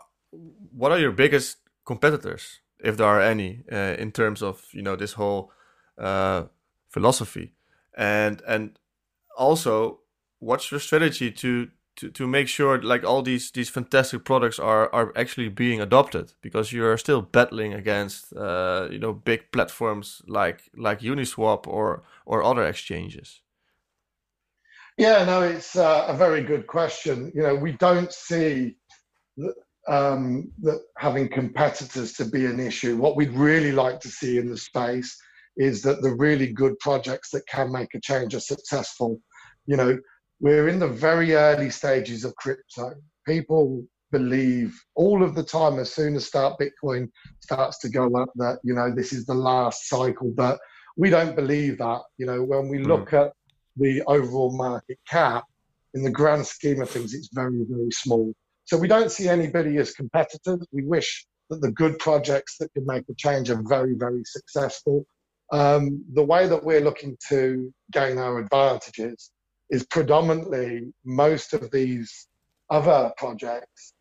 what 0.71 0.93
are 0.93 1.01
your 1.01 1.11
biggest 1.11 1.57
competitors, 1.85 2.61
if 2.79 2.97
there 2.97 3.09
are 3.09 3.21
any, 3.21 3.65
uh, 3.73 3.97
in 3.99 4.13
terms 4.13 4.41
of 4.41 4.69
you 4.71 4.83
know 4.83 4.95
this 4.95 5.15
whole 5.15 5.51
uh, 5.99 6.45
philosophy, 6.91 7.55
and 7.99 8.41
and 8.47 8.79
also 9.37 9.99
what's 10.39 10.71
your 10.71 10.79
strategy 10.79 11.33
to 11.33 11.71
to, 11.97 12.11
to 12.11 12.27
make 12.27 12.49
sure 12.49 12.81
like 12.83 13.05
all 13.05 13.23
these 13.23 13.51
these 13.51 13.69
fantastic 13.69 14.25
products 14.25 14.59
are 14.59 14.93
are 14.95 15.13
actually 15.17 15.49
being 15.49 15.81
adopted 15.81 16.33
because 16.41 16.73
you're 16.73 16.99
still 16.99 17.23
battling 17.23 17.75
against 17.75 18.33
uh, 18.35 18.89
you 18.91 18.99
know 18.99 19.13
big 19.13 19.51
platforms 19.53 20.23
like 20.27 20.71
like 20.77 21.01
Uniswap 21.01 21.67
or 21.67 22.03
or 22.27 22.43
other 22.43 22.65
exchanges. 22.65 23.41
Yeah, 24.99 25.25
no, 25.25 25.43
it's 25.43 25.77
uh, 25.77 26.05
a 26.09 26.17
very 26.17 26.43
good 26.43 26.67
question. 26.67 27.33
You 27.35 27.43
know, 27.43 27.55
we 27.55 27.73
don't 27.73 28.13
see 28.13 28.77
um, 29.89 30.53
that 30.63 30.81
having 30.99 31.29
competitors 31.29 32.13
to 32.15 32.25
be 32.27 32.47
an 32.47 32.61
issue. 32.61 32.97
What 32.97 33.17
we'd 33.17 33.33
really 33.33 33.73
like 33.73 34.01
to 34.01 34.09
see 34.09 34.39
in 34.39 34.51
the 34.51 34.57
space 34.57 35.17
is 35.57 35.83
that 35.83 36.03
the 36.03 36.15
really 36.15 36.53
good 36.53 36.79
projects 36.79 37.31
that 37.31 37.47
can 37.47 37.73
make 37.73 37.95
a 37.95 38.01
change 38.01 38.35
are 38.35 38.41
successful. 38.41 39.21
You 39.67 39.77
know, 39.77 39.99
we're 40.43 40.69
in 40.69 40.81
the 40.81 40.89
very 40.89 41.35
early 41.35 41.71
stages 41.71 42.25
of 42.25 42.35
crypto. 42.37 42.95
People 43.27 43.85
believe 44.11 44.79
all 44.95 45.23
of 45.23 45.35
the 45.35 45.43
time 45.43 45.79
as 45.79 45.91
soon 45.91 46.17
as 46.17 46.27
start 46.27 46.61
Bitcoin 46.61 47.09
starts 47.41 47.79
to 47.79 47.89
go 47.89 48.15
up 48.17 48.29
that 48.35 48.59
you 48.63 48.75
know 48.75 48.95
this 48.95 49.13
is 49.15 49.25
the 49.25 49.35
last 49.35 49.89
cycle, 49.89 50.31
but 50.37 50.59
we 50.97 51.09
don't 51.09 51.35
believe 51.35 51.79
that. 51.79 52.03
You 52.19 52.27
know, 52.27 52.43
when 52.43 52.69
we 52.69 52.81
look 52.81 53.11
mm. 53.11 53.27
at 53.27 53.33
the 53.77 54.03
overall 54.03 54.55
market 54.55 54.99
cap, 55.09 55.45
in 55.95 56.03
the 56.03 56.11
grand 56.11 56.47
scheme 56.47 56.83
of 56.83 56.91
things, 56.91 57.15
it's 57.15 57.31
very, 57.33 57.65
very 57.69 57.91
small. 57.93 58.35
So 58.65 58.77
we 58.77 58.89
don't 58.89 59.11
see 59.11 59.29
anybody 59.29 59.77
as 59.79 59.93
competitors. 59.93 60.67
We 60.73 60.85
wish 60.85 61.27
that 61.51 61.61
the 61.61 61.71
good 61.71 61.99
projects 61.99 62.57
that 62.59 62.73
can 62.73 62.85
make 62.87 63.05
a 63.09 63.15
change 63.15 63.51
are 63.51 63.63
very, 63.67 63.95
very 63.95 64.23
successful. 64.25 65.05
Um, 65.53 66.05
the 66.15 66.23
way 66.25 66.47
that 66.49 66.65
we're 66.65 66.81
looking 66.81 67.17
to 67.29 67.73
gain 67.93 68.19
our 68.19 68.39
advantages 68.39 69.31
is 69.73 69.85
predominantly 69.87 70.93
most 71.05 71.55
of 71.55 71.71
these 71.71 72.29
other 72.71 73.11
projects, 73.17 73.95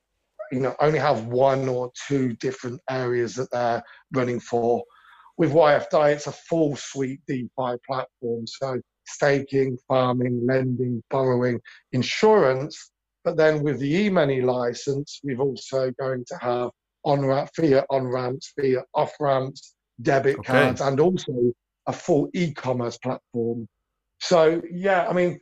you 0.52 0.60
know, 0.60 0.76
only 0.82 1.00
have 1.00 1.26
one 1.28 1.68
or 1.70 1.92
two 2.08 2.34
different 2.36 2.80
areas 2.90 3.36
that 3.36 3.50
they're 3.52 3.82
running 4.14 4.40
for. 4.40 4.84
With 5.38 5.54
YFDAI, 5.54 6.12
it's 6.12 6.28
a 6.28 6.34
full 6.34 6.76
suite 6.76 7.22
DeFi 7.26 7.78
platform. 7.88 8.46
So 8.46 8.82
staking, 9.08 9.78
farming, 9.88 10.46
lending, 10.46 11.02
borrowing, 11.10 11.60
insurance. 11.94 12.92
But 13.24 13.38
then 13.38 13.64
with 13.64 13.80
the 13.80 13.96
e-money 13.96 14.42
license, 14.42 15.22
we've 15.24 15.40
also 15.40 15.90
going 16.00 16.26
to 16.28 16.38
have 16.42 16.70
on 17.06 17.26
ramp, 17.26 17.50
fiat 17.56 17.86
on 17.90 18.08
ramps, 18.08 18.54
fiat 18.60 18.84
off 18.94 19.14
ramps, 19.22 19.74
debit 20.02 20.40
okay. 20.40 20.52
cards, 20.52 20.82
and 20.82 21.00
also 21.00 21.54
a 21.88 21.94
full 21.94 22.30
e-commerce 22.34 22.98
platform. 22.98 23.70
So 24.20 24.62
yeah, 24.70 25.08
I 25.08 25.14
mean, 25.14 25.40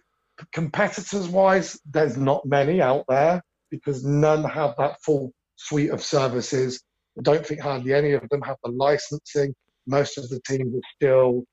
competitors 0.54 1.28
wise, 1.28 1.80
there's 1.89 2.17
not 2.17 2.45
many 2.45 2.82
out 2.82 3.06
there 3.08 3.41
because 3.71 4.04
none 4.04 4.43
have 4.43 4.75
that 4.78 4.97
full 5.04 5.32
suite 5.56 5.91
of 5.91 6.04
services. 6.04 6.82
I 7.17 7.21
don't 7.21 7.45
think 7.45 7.62
hardly 7.62 7.93
any 7.93 8.13
of 8.13 8.28
them 8.30 8.41
have 8.41 8.58
the 8.63 8.71
licensing. 8.71 9.54
Most 9.88 10.17
of 10.17 10.30
the 10.30 10.39
teams 10.47 10.73
are 10.75 10.89
still 10.95 11.43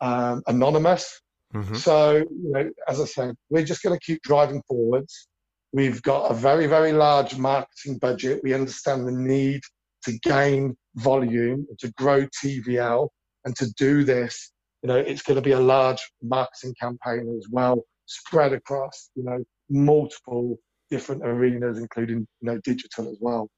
um, 0.00 0.42
anonymous. 0.46 1.20
Mm-hmm. 1.54 1.74
So, 1.74 2.16
you 2.16 2.52
know, 2.52 2.70
as 2.88 3.00
I 3.00 3.04
said, 3.04 3.34
we're 3.50 3.64
just 3.64 3.82
going 3.82 3.98
to 3.98 4.04
keep 4.04 4.22
driving 4.22 4.62
forwards. 4.68 5.28
We've 5.72 6.02
got 6.02 6.30
a 6.30 6.34
very, 6.34 6.66
very 6.66 6.92
large 6.92 7.36
marketing 7.36 7.98
budget. 7.98 8.40
We 8.42 8.54
understand 8.54 9.06
the 9.06 9.12
need 9.12 9.60
to 10.04 10.18
gain 10.20 10.76
volume, 10.96 11.66
to 11.80 11.92
grow 11.92 12.26
TVL, 12.42 13.08
and 13.44 13.56
to 13.56 13.72
do 13.74 14.04
this, 14.04 14.52
you 14.82 14.88
know, 14.88 14.96
it's 14.96 15.22
going 15.22 15.36
to 15.36 15.42
be 15.42 15.52
a 15.52 15.60
large 15.60 16.00
marketing 16.22 16.74
campaign 16.80 17.34
as 17.38 17.46
well, 17.50 17.82
spread 18.06 18.52
across, 18.52 19.10
you 19.14 19.24
know, 19.24 19.44
multiple 19.68 20.58
different 20.90 21.22
arenas, 21.24 21.78
including, 21.78 22.26
you 22.40 22.50
know, 22.50 22.60
digital 22.64 23.08
as 23.08 23.18
well. 23.20 23.50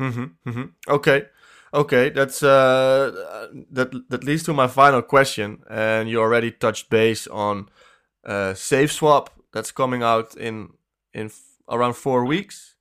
Mm-hmm, 0.00 0.24
mm-hmm. 0.48 0.64
Okay. 0.88 1.26
Okay, 1.72 2.08
that's 2.10 2.40
uh, 2.40 3.48
that 3.72 3.90
that 4.08 4.22
leads 4.22 4.44
to 4.44 4.52
my 4.52 4.68
final 4.68 5.02
question, 5.02 5.58
and 5.68 6.08
you 6.08 6.20
already 6.20 6.52
touched 6.52 6.88
base 6.88 7.26
on 7.26 7.68
uh, 8.24 8.54
SafeSwap 8.54 9.26
that's 9.52 9.72
coming 9.72 10.00
out 10.00 10.36
in 10.36 10.74
in 11.12 11.26
f- 11.26 11.58
around 11.68 11.94
four 11.94 12.24
weeks. 12.24 12.76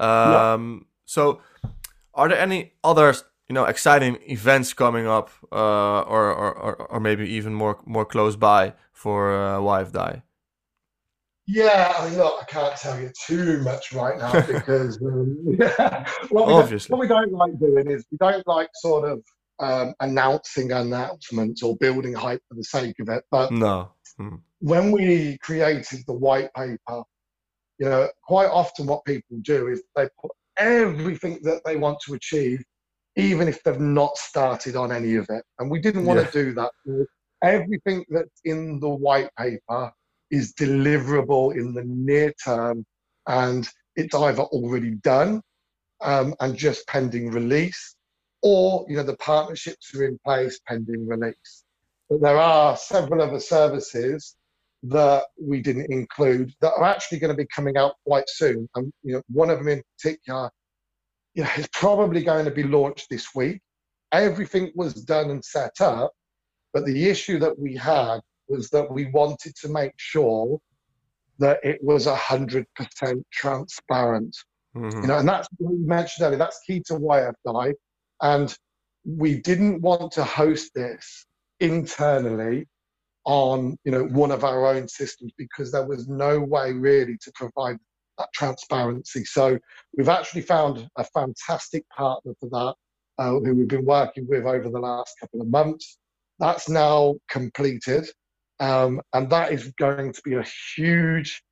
Um, 0.00 0.08
yeah. 0.08 0.86
So, 1.04 1.42
are 2.14 2.30
there 2.30 2.38
any 2.38 2.72
other 2.82 3.12
you 3.48 3.54
know 3.54 3.66
exciting 3.66 4.16
events 4.26 4.72
coming 4.72 5.06
up, 5.06 5.28
uh, 5.52 6.00
or, 6.00 6.32
or 6.32 6.54
or 6.54 6.74
or 6.90 7.00
maybe 7.00 7.28
even 7.28 7.52
more 7.52 7.80
more 7.84 8.06
close 8.06 8.34
by 8.34 8.72
for 8.94 9.34
uh, 9.34 9.58
YFDAI? 9.58 10.22
Yeah, 11.46 11.92
I 11.98 12.08
mean, 12.08 12.18
look, 12.18 12.34
I 12.40 12.44
can't 12.44 12.76
tell 12.76 13.00
you 13.00 13.10
too 13.26 13.62
much 13.62 13.92
right 13.92 14.16
now 14.18 14.32
because 14.46 15.00
um, 15.02 15.36
what, 16.30 16.46
we 16.46 16.52
Obviously. 16.52 16.92
what 16.92 17.00
we 17.00 17.08
don't 17.08 17.32
like 17.32 17.58
doing 17.58 17.90
is 17.90 18.04
we 18.10 18.18
don't 18.18 18.46
like 18.46 18.68
sort 18.74 19.10
of 19.10 19.22
um, 19.58 19.94
announcing 20.00 20.72
announcements 20.72 21.62
or 21.62 21.76
building 21.76 22.12
hype 22.12 22.42
for 22.48 22.54
the 22.54 22.64
sake 22.64 22.96
of 23.00 23.08
it. 23.08 23.24
But 23.30 23.50
no. 23.50 23.92
Hmm. 24.18 24.36
when 24.60 24.92
we 24.92 25.38
created 25.38 26.00
the 26.06 26.12
white 26.12 26.52
paper, 26.54 27.02
you 27.78 27.88
know, 27.88 28.08
quite 28.22 28.48
often 28.48 28.86
what 28.86 29.04
people 29.04 29.38
do 29.42 29.68
is 29.68 29.82
they 29.96 30.08
put 30.20 30.30
everything 30.58 31.40
that 31.42 31.62
they 31.64 31.76
want 31.76 31.98
to 32.06 32.14
achieve, 32.14 32.62
even 33.16 33.48
if 33.48 33.62
they've 33.62 33.80
not 33.80 34.16
started 34.16 34.76
on 34.76 34.92
any 34.92 35.16
of 35.16 35.26
it. 35.30 35.42
And 35.58 35.70
we 35.70 35.80
didn't 35.80 36.04
want 36.04 36.20
yeah. 36.20 36.26
to 36.26 36.44
do 36.44 36.54
that. 36.54 36.70
Everything 37.42 38.04
that's 38.10 38.40
in 38.44 38.78
the 38.78 38.88
white 38.88 39.30
paper 39.36 39.90
is 40.32 40.52
deliverable 40.54 41.54
in 41.54 41.72
the 41.72 41.84
near 41.84 42.32
term 42.44 42.84
and 43.28 43.68
it's 43.94 44.14
either 44.14 44.42
already 44.42 44.92
done 45.02 45.40
um, 46.00 46.34
and 46.40 46.56
just 46.56 46.86
pending 46.88 47.30
release 47.30 47.94
or 48.42 48.84
you 48.88 48.96
know 48.96 49.04
the 49.04 49.16
partnerships 49.18 49.94
are 49.94 50.04
in 50.04 50.18
place 50.24 50.58
pending 50.66 51.06
release. 51.06 51.64
But 52.10 52.22
there 52.22 52.38
are 52.38 52.76
several 52.76 53.22
other 53.22 53.38
services 53.38 54.34
that 54.84 55.26
we 55.40 55.60
didn't 55.60 55.92
include 55.92 56.52
that 56.60 56.72
are 56.72 56.84
actually 56.84 57.20
going 57.20 57.32
to 57.32 57.40
be 57.40 57.46
coming 57.54 57.76
out 57.76 57.94
quite 58.04 58.28
soon. 58.28 58.68
And 58.74 58.92
you 59.04 59.14
know 59.14 59.22
one 59.28 59.50
of 59.50 59.58
them 59.58 59.68
in 59.68 59.82
particular 59.96 60.50
you 61.34 61.44
know, 61.44 61.50
is 61.56 61.68
probably 61.68 62.24
going 62.24 62.46
to 62.46 62.50
be 62.50 62.64
launched 62.64 63.06
this 63.10 63.28
week. 63.34 63.60
Everything 64.10 64.72
was 64.74 64.94
done 64.94 65.30
and 65.30 65.44
set 65.44 65.80
up 65.80 66.12
but 66.72 66.86
the 66.86 67.08
issue 67.08 67.38
that 67.38 67.58
we 67.58 67.76
had 67.76 68.20
was 68.48 68.68
that 68.70 68.90
we 68.90 69.06
wanted 69.06 69.54
to 69.56 69.68
make 69.68 69.92
sure 69.96 70.58
that 71.38 71.58
it 71.64 71.82
was 71.82 72.06
100% 72.06 72.64
transparent. 73.32 74.36
Mm-hmm. 74.76 75.02
You 75.02 75.06
know, 75.06 75.18
and 75.18 75.28
that's 75.28 75.48
what 75.58 75.72
you 75.72 75.86
mentioned 75.86 76.24
earlier, 76.24 76.38
that's 76.38 76.60
key 76.66 76.82
to 76.86 76.94
why 76.94 77.28
YFDAI. 77.46 77.74
And 78.22 78.56
we 79.04 79.40
didn't 79.40 79.80
want 79.80 80.12
to 80.12 80.24
host 80.24 80.72
this 80.74 81.26
internally 81.60 82.68
on, 83.24 83.76
you 83.84 83.92
know, 83.92 84.04
one 84.04 84.30
of 84.30 84.44
our 84.44 84.66
own 84.66 84.88
systems 84.88 85.32
because 85.36 85.72
there 85.72 85.86
was 85.86 86.08
no 86.08 86.40
way 86.40 86.72
really 86.72 87.16
to 87.22 87.32
provide 87.34 87.76
that 88.18 88.28
transparency. 88.34 89.24
So 89.24 89.58
we've 89.96 90.08
actually 90.08 90.42
found 90.42 90.88
a 90.96 91.04
fantastic 91.04 91.88
partner 91.90 92.32
for 92.40 92.48
that, 92.50 92.74
uh, 93.22 93.30
who 93.30 93.54
we've 93.54 93.68
been 93.68 93.84
working 93.84 94.26
with 94.28 94.44
over 94.44 94.68
the 94.68 94.78
last 94.78 95.14
couple 95.20 95.40
of 95.40 95.48
months. 95.48 95.98
That's 96.38 96.68
now 96.68 97.16
completed 97.28 98.08
Um, 98.62 99.00
and 99.12 99.28
that 99.30 99.50
is 99.50 99.72
going 99.72 100.12
to 100.12 100.22
be 100.22 100.34
a 100.34 100.44
huge, 100.76 101.42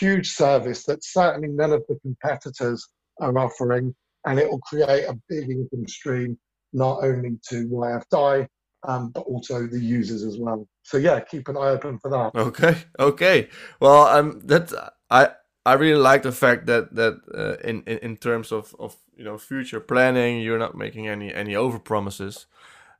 huge 0.00 0.32
service 0.32 0.84
that 0.86 1.04
certainly 1.04 1.48
none 1.48 1.72
of 1.72 1.84
the 1.88 1.96
competitors 2.02 2.84
are 3.20 3.38
offering. 3.38 3.94
And 4.26 4.40
it 4.40 4.50
will 4.50 4.60
create 4.60 5.04
a 5.04 5.16
big 5.28 5.48
income 5.48 5.86
stream, 5.86 6.36
not 6.72 7.04
only 7.04 7.38
to 7.50 7.68
YFDAI, 7.68 8.48
um, 8.86 9.10
but 9.10 9.20
also 9.20 9.66
the 9.68 9.78
users 9.78 10.24
as 10.24 10.38
well. 10.38 10.66
So 10.82 10.96
yeah, 10.96 11.20
keep 11.20 11.46
an 11.48 11.56
eye 11.56 11.70
open 11.70 12.00
for 12.00 12.10
that. 12.10 12.34
Okay, 12.34 12.76
okay. 12.98 13.48
Well, 13.78 14.06
um, 14.06 14.40
that 14.44 14.72
I 15.08 15.30
I 15.64 15.74
really 15.74 16.00
like 16.00 16.22
the 16.22 16.32
fact 16.32 16.66
that 16.66 16.94
that 16.96 17.20
uh, 17.32 17.66
in, 17.66 17.82
in 17.82 17.98
in 17.98 18.16
terms 18.16 18.50
of 18.50 18.74
of 18.78 18.96
you 19.16 19.24
know 19.24 19.38
future 19.38 19.80
planning, 19.80 20.40
you're 20.40 20.58
not 20.58 20.74
making 20.74 21.06
any 21.06 21.32
any 21.32 21.54
over 21.54 21.78
promises. 21.78 22.46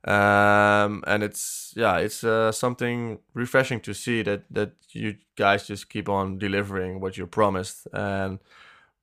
Um, 0.03 1.03
and 1.05 1.21
it's 1.21 1.73
yeah, 1.75 1.97
it's 1.97 2.23
uh, 2.23 2.51
something 2.51 3.19
refreshing 3.33 3.81
to 3.81 3.93
see 3.93 4.23
that 4.23 4.43
that 4.49 4.71
you 4.89 5.17
guys 5.35 5.67
just 5.67 5.89
keep 5.89 6.09
on 6.09 6.39
delivering 6.39 6.99
what 6.99 7.17
you 7.17 7.27
promised. 7.27 7.87
And 7.93 8.39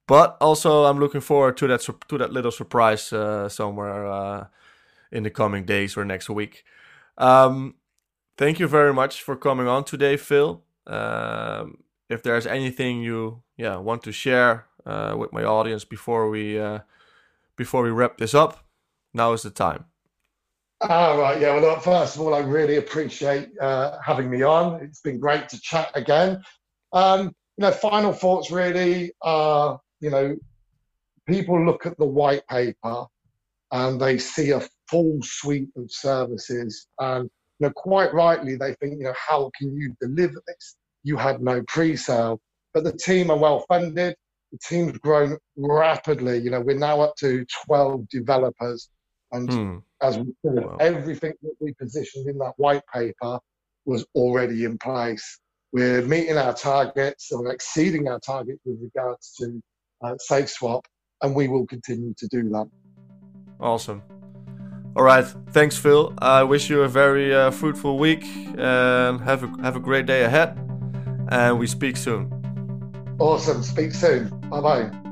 but 0.09 0.37
also, 0.41 0.85
I'm 0.85 0.99
looking 0.99 1.21
forward 1.21 1.57
to 1.59 1.69
that 1.69 1.89
to 2.09 2.19
that 2.19 2.33
little 2.33 2.51
surprise 2.51 3.13
uh, 3.13 3.49
somewhere 3.49 4.07
uh, 4.07 4.47
in 5.13 5.23
the 5.23 5.31
coming 5.31 5.65
days 5.65 5.97
or 5.97 6.05
next 6.05 6.29
week. 6.29 6.65
Um, 7.17 7.75
thank 8.37 8.59
you 8.59 8.67
very 8.67 8.93
much 8.93 9.23
for 9.23 9.37
coming 9.37 9.69
on 9.69 9.85
today, 9.85 10.17
Phil. 10.17 10.63
Um, 10.87 11.79
if 12.09 12.23
there's 12.23 12.47
anything 12.47 13.03
you 13.03 13.43
yeah 13.57 13.77
want 13.77 14.03
to 14.03 14.13
share 14.13 14.67
uh, 14.85 15.15
with 15.17 15.33
my 15.33 15.45
audience 15.45 15.85
before 15.85 16.29
we 16.29 16.59
uh, 16.59 16.81
before 17.55 17.83
we 17.83 17.91
wrap 17.91 18.17
this 18.17 18.35
up, 18.35 18.65
now 19.15 19.33
is 19.33 19.43
the 19.43 19.51
time. 19.51 19.85
All 20.81 21.19
right, 21.19 21.41
yeah. 21.41 21.55
Well, 21.55 21.63
look, 21.63 21.83
first 21.83 22.15
of 22.15 22.23
all, 22.23 22.35
I 22.35 22.39
really 22.39 22.77
appreciate 22.77 23.51
uh, 23.61 23.99
having 24.05 24.31
me 24.31 24.43
on. 24.43 24.81
It's 24.83 25.01
been 25.01 25.19
great 25.19 25.49
to 25.49 25.61
chat 25.61 25.91
again. 25.95 26.41
Um, 26.93 27.35
you 27.57 27.63
know, 27.63 27.73
final 27.73 28.13
thoughts 28.13 28.53
really 28.53 29.13
are, 29.21 29.81
you 30.01 30.11
know, 30.11 30.37
people 31.27 31.65
look 31.65 31.85
at 31.85 31.99
the 31.99 32.07
white 32.07 32.47
paper 32.47 33.07
and 33.73 34.01
they 34.01 34.19
see 34.19 34.51
a 34.51 34.63
full 34.89 35.19
suite 35.23 35.71
of 35.77 35.91
services. 35.91 36.87
And 37.01 37.29
you 37.59 37.67
know, 37.67 37.73
quite 37.75 38.15
rightly, 38.15 38.55
they 38.55 38.75
think, 38.75 38.99
you 38.99 39.05
know, 39.05 39.15
how 39.17 39.51
can 39.59 39.75
you 39.77 39.97
deliver 40.01 40.41
this? 40.47 40.77
You 41.03 41.17
had 41.17 41.43
no 41.43 41.63
pre-sale, 41.67 42.41
but 42.73 42.85
the 42.85 42.93
team 42.93 43.31
are 43.31 43.39
well 43.39 43.65
funded. 43.69 44.15
The 44.53 44.59
team's 44.59 44.97
grown 44.99 45.37
rapidly. 45.57 46.39
You 46.39 46.51
know, 46.51 46.61
we're 46.61 46.79
now 46.79 47.01
up 47.01 47.17
to 47.17 47.45
12 47.67 48.09
developers, 48.09 48.89
and 49.33 49.53
hmm. 49.53 49.77
As 50.03 50.19
we 50.19 50.35
said, 50.45 50.65
wow. 50.65 50.77
everything 50.81 51.33
that 51.43 51.55
we 51.61 51.73
positioned 51.75 52.29
in 52.29 52.39
that 52.39 52.53
white 52.57 52.83
paper 52.93 53.39
was 53.85 54.07
already 54.15 54.65
in 54.65 54.79
place. 54.79 55.39
We're 55.73 56.03
meeting 56.03 56.37
our 56.37 56.55
targets, 56.55 57.31
or 57.33 57.51
exceeding 57.53 58.09
our 58.09 58.21
targets 58.21 58.61
with 58.65 58.79
regards 58.81 59.35
to 59.39 59.61
uh, 60.03 60.15
SafeSwap, 60.31 60.83
and 61.23 61.35
we 61.35 61.49
will 61.49 61.67
continue 61.67 62.15
to 62.17 62.29
do 62.29 62.49
that. 62.51 62.69
Awesome. 63.61 64.03
All 64.97 65.05
right, 65.05 65.25
thanks, 65.51 65.77
Phil. 65.77 66.15
I 66.19 66.43
wish 66.43 66.71
you 66.71 66.83
a 66.83 66.89
very 66.89 67.35
uh, 67.35 67.51
fruitful 67.51 67.99
week 67.99 68.25
and 68.57 69.21
have 69.21 69.45
a 69.45 69.63
have 69.63 69.77
a 69.77 69.81
great 69.81 70.07
day 70.07 70.25
ahead. 70.25 70.59
And 71.31 71.59
we 71.59 71.67
speak 71.67 71.97
soon. 71.97 72.33
Awesome. 73.19 73.63
Speak 73.63 73.93
soon. 73.93 74.29
Bye 74.49 74.61
bye. 74.61 75.08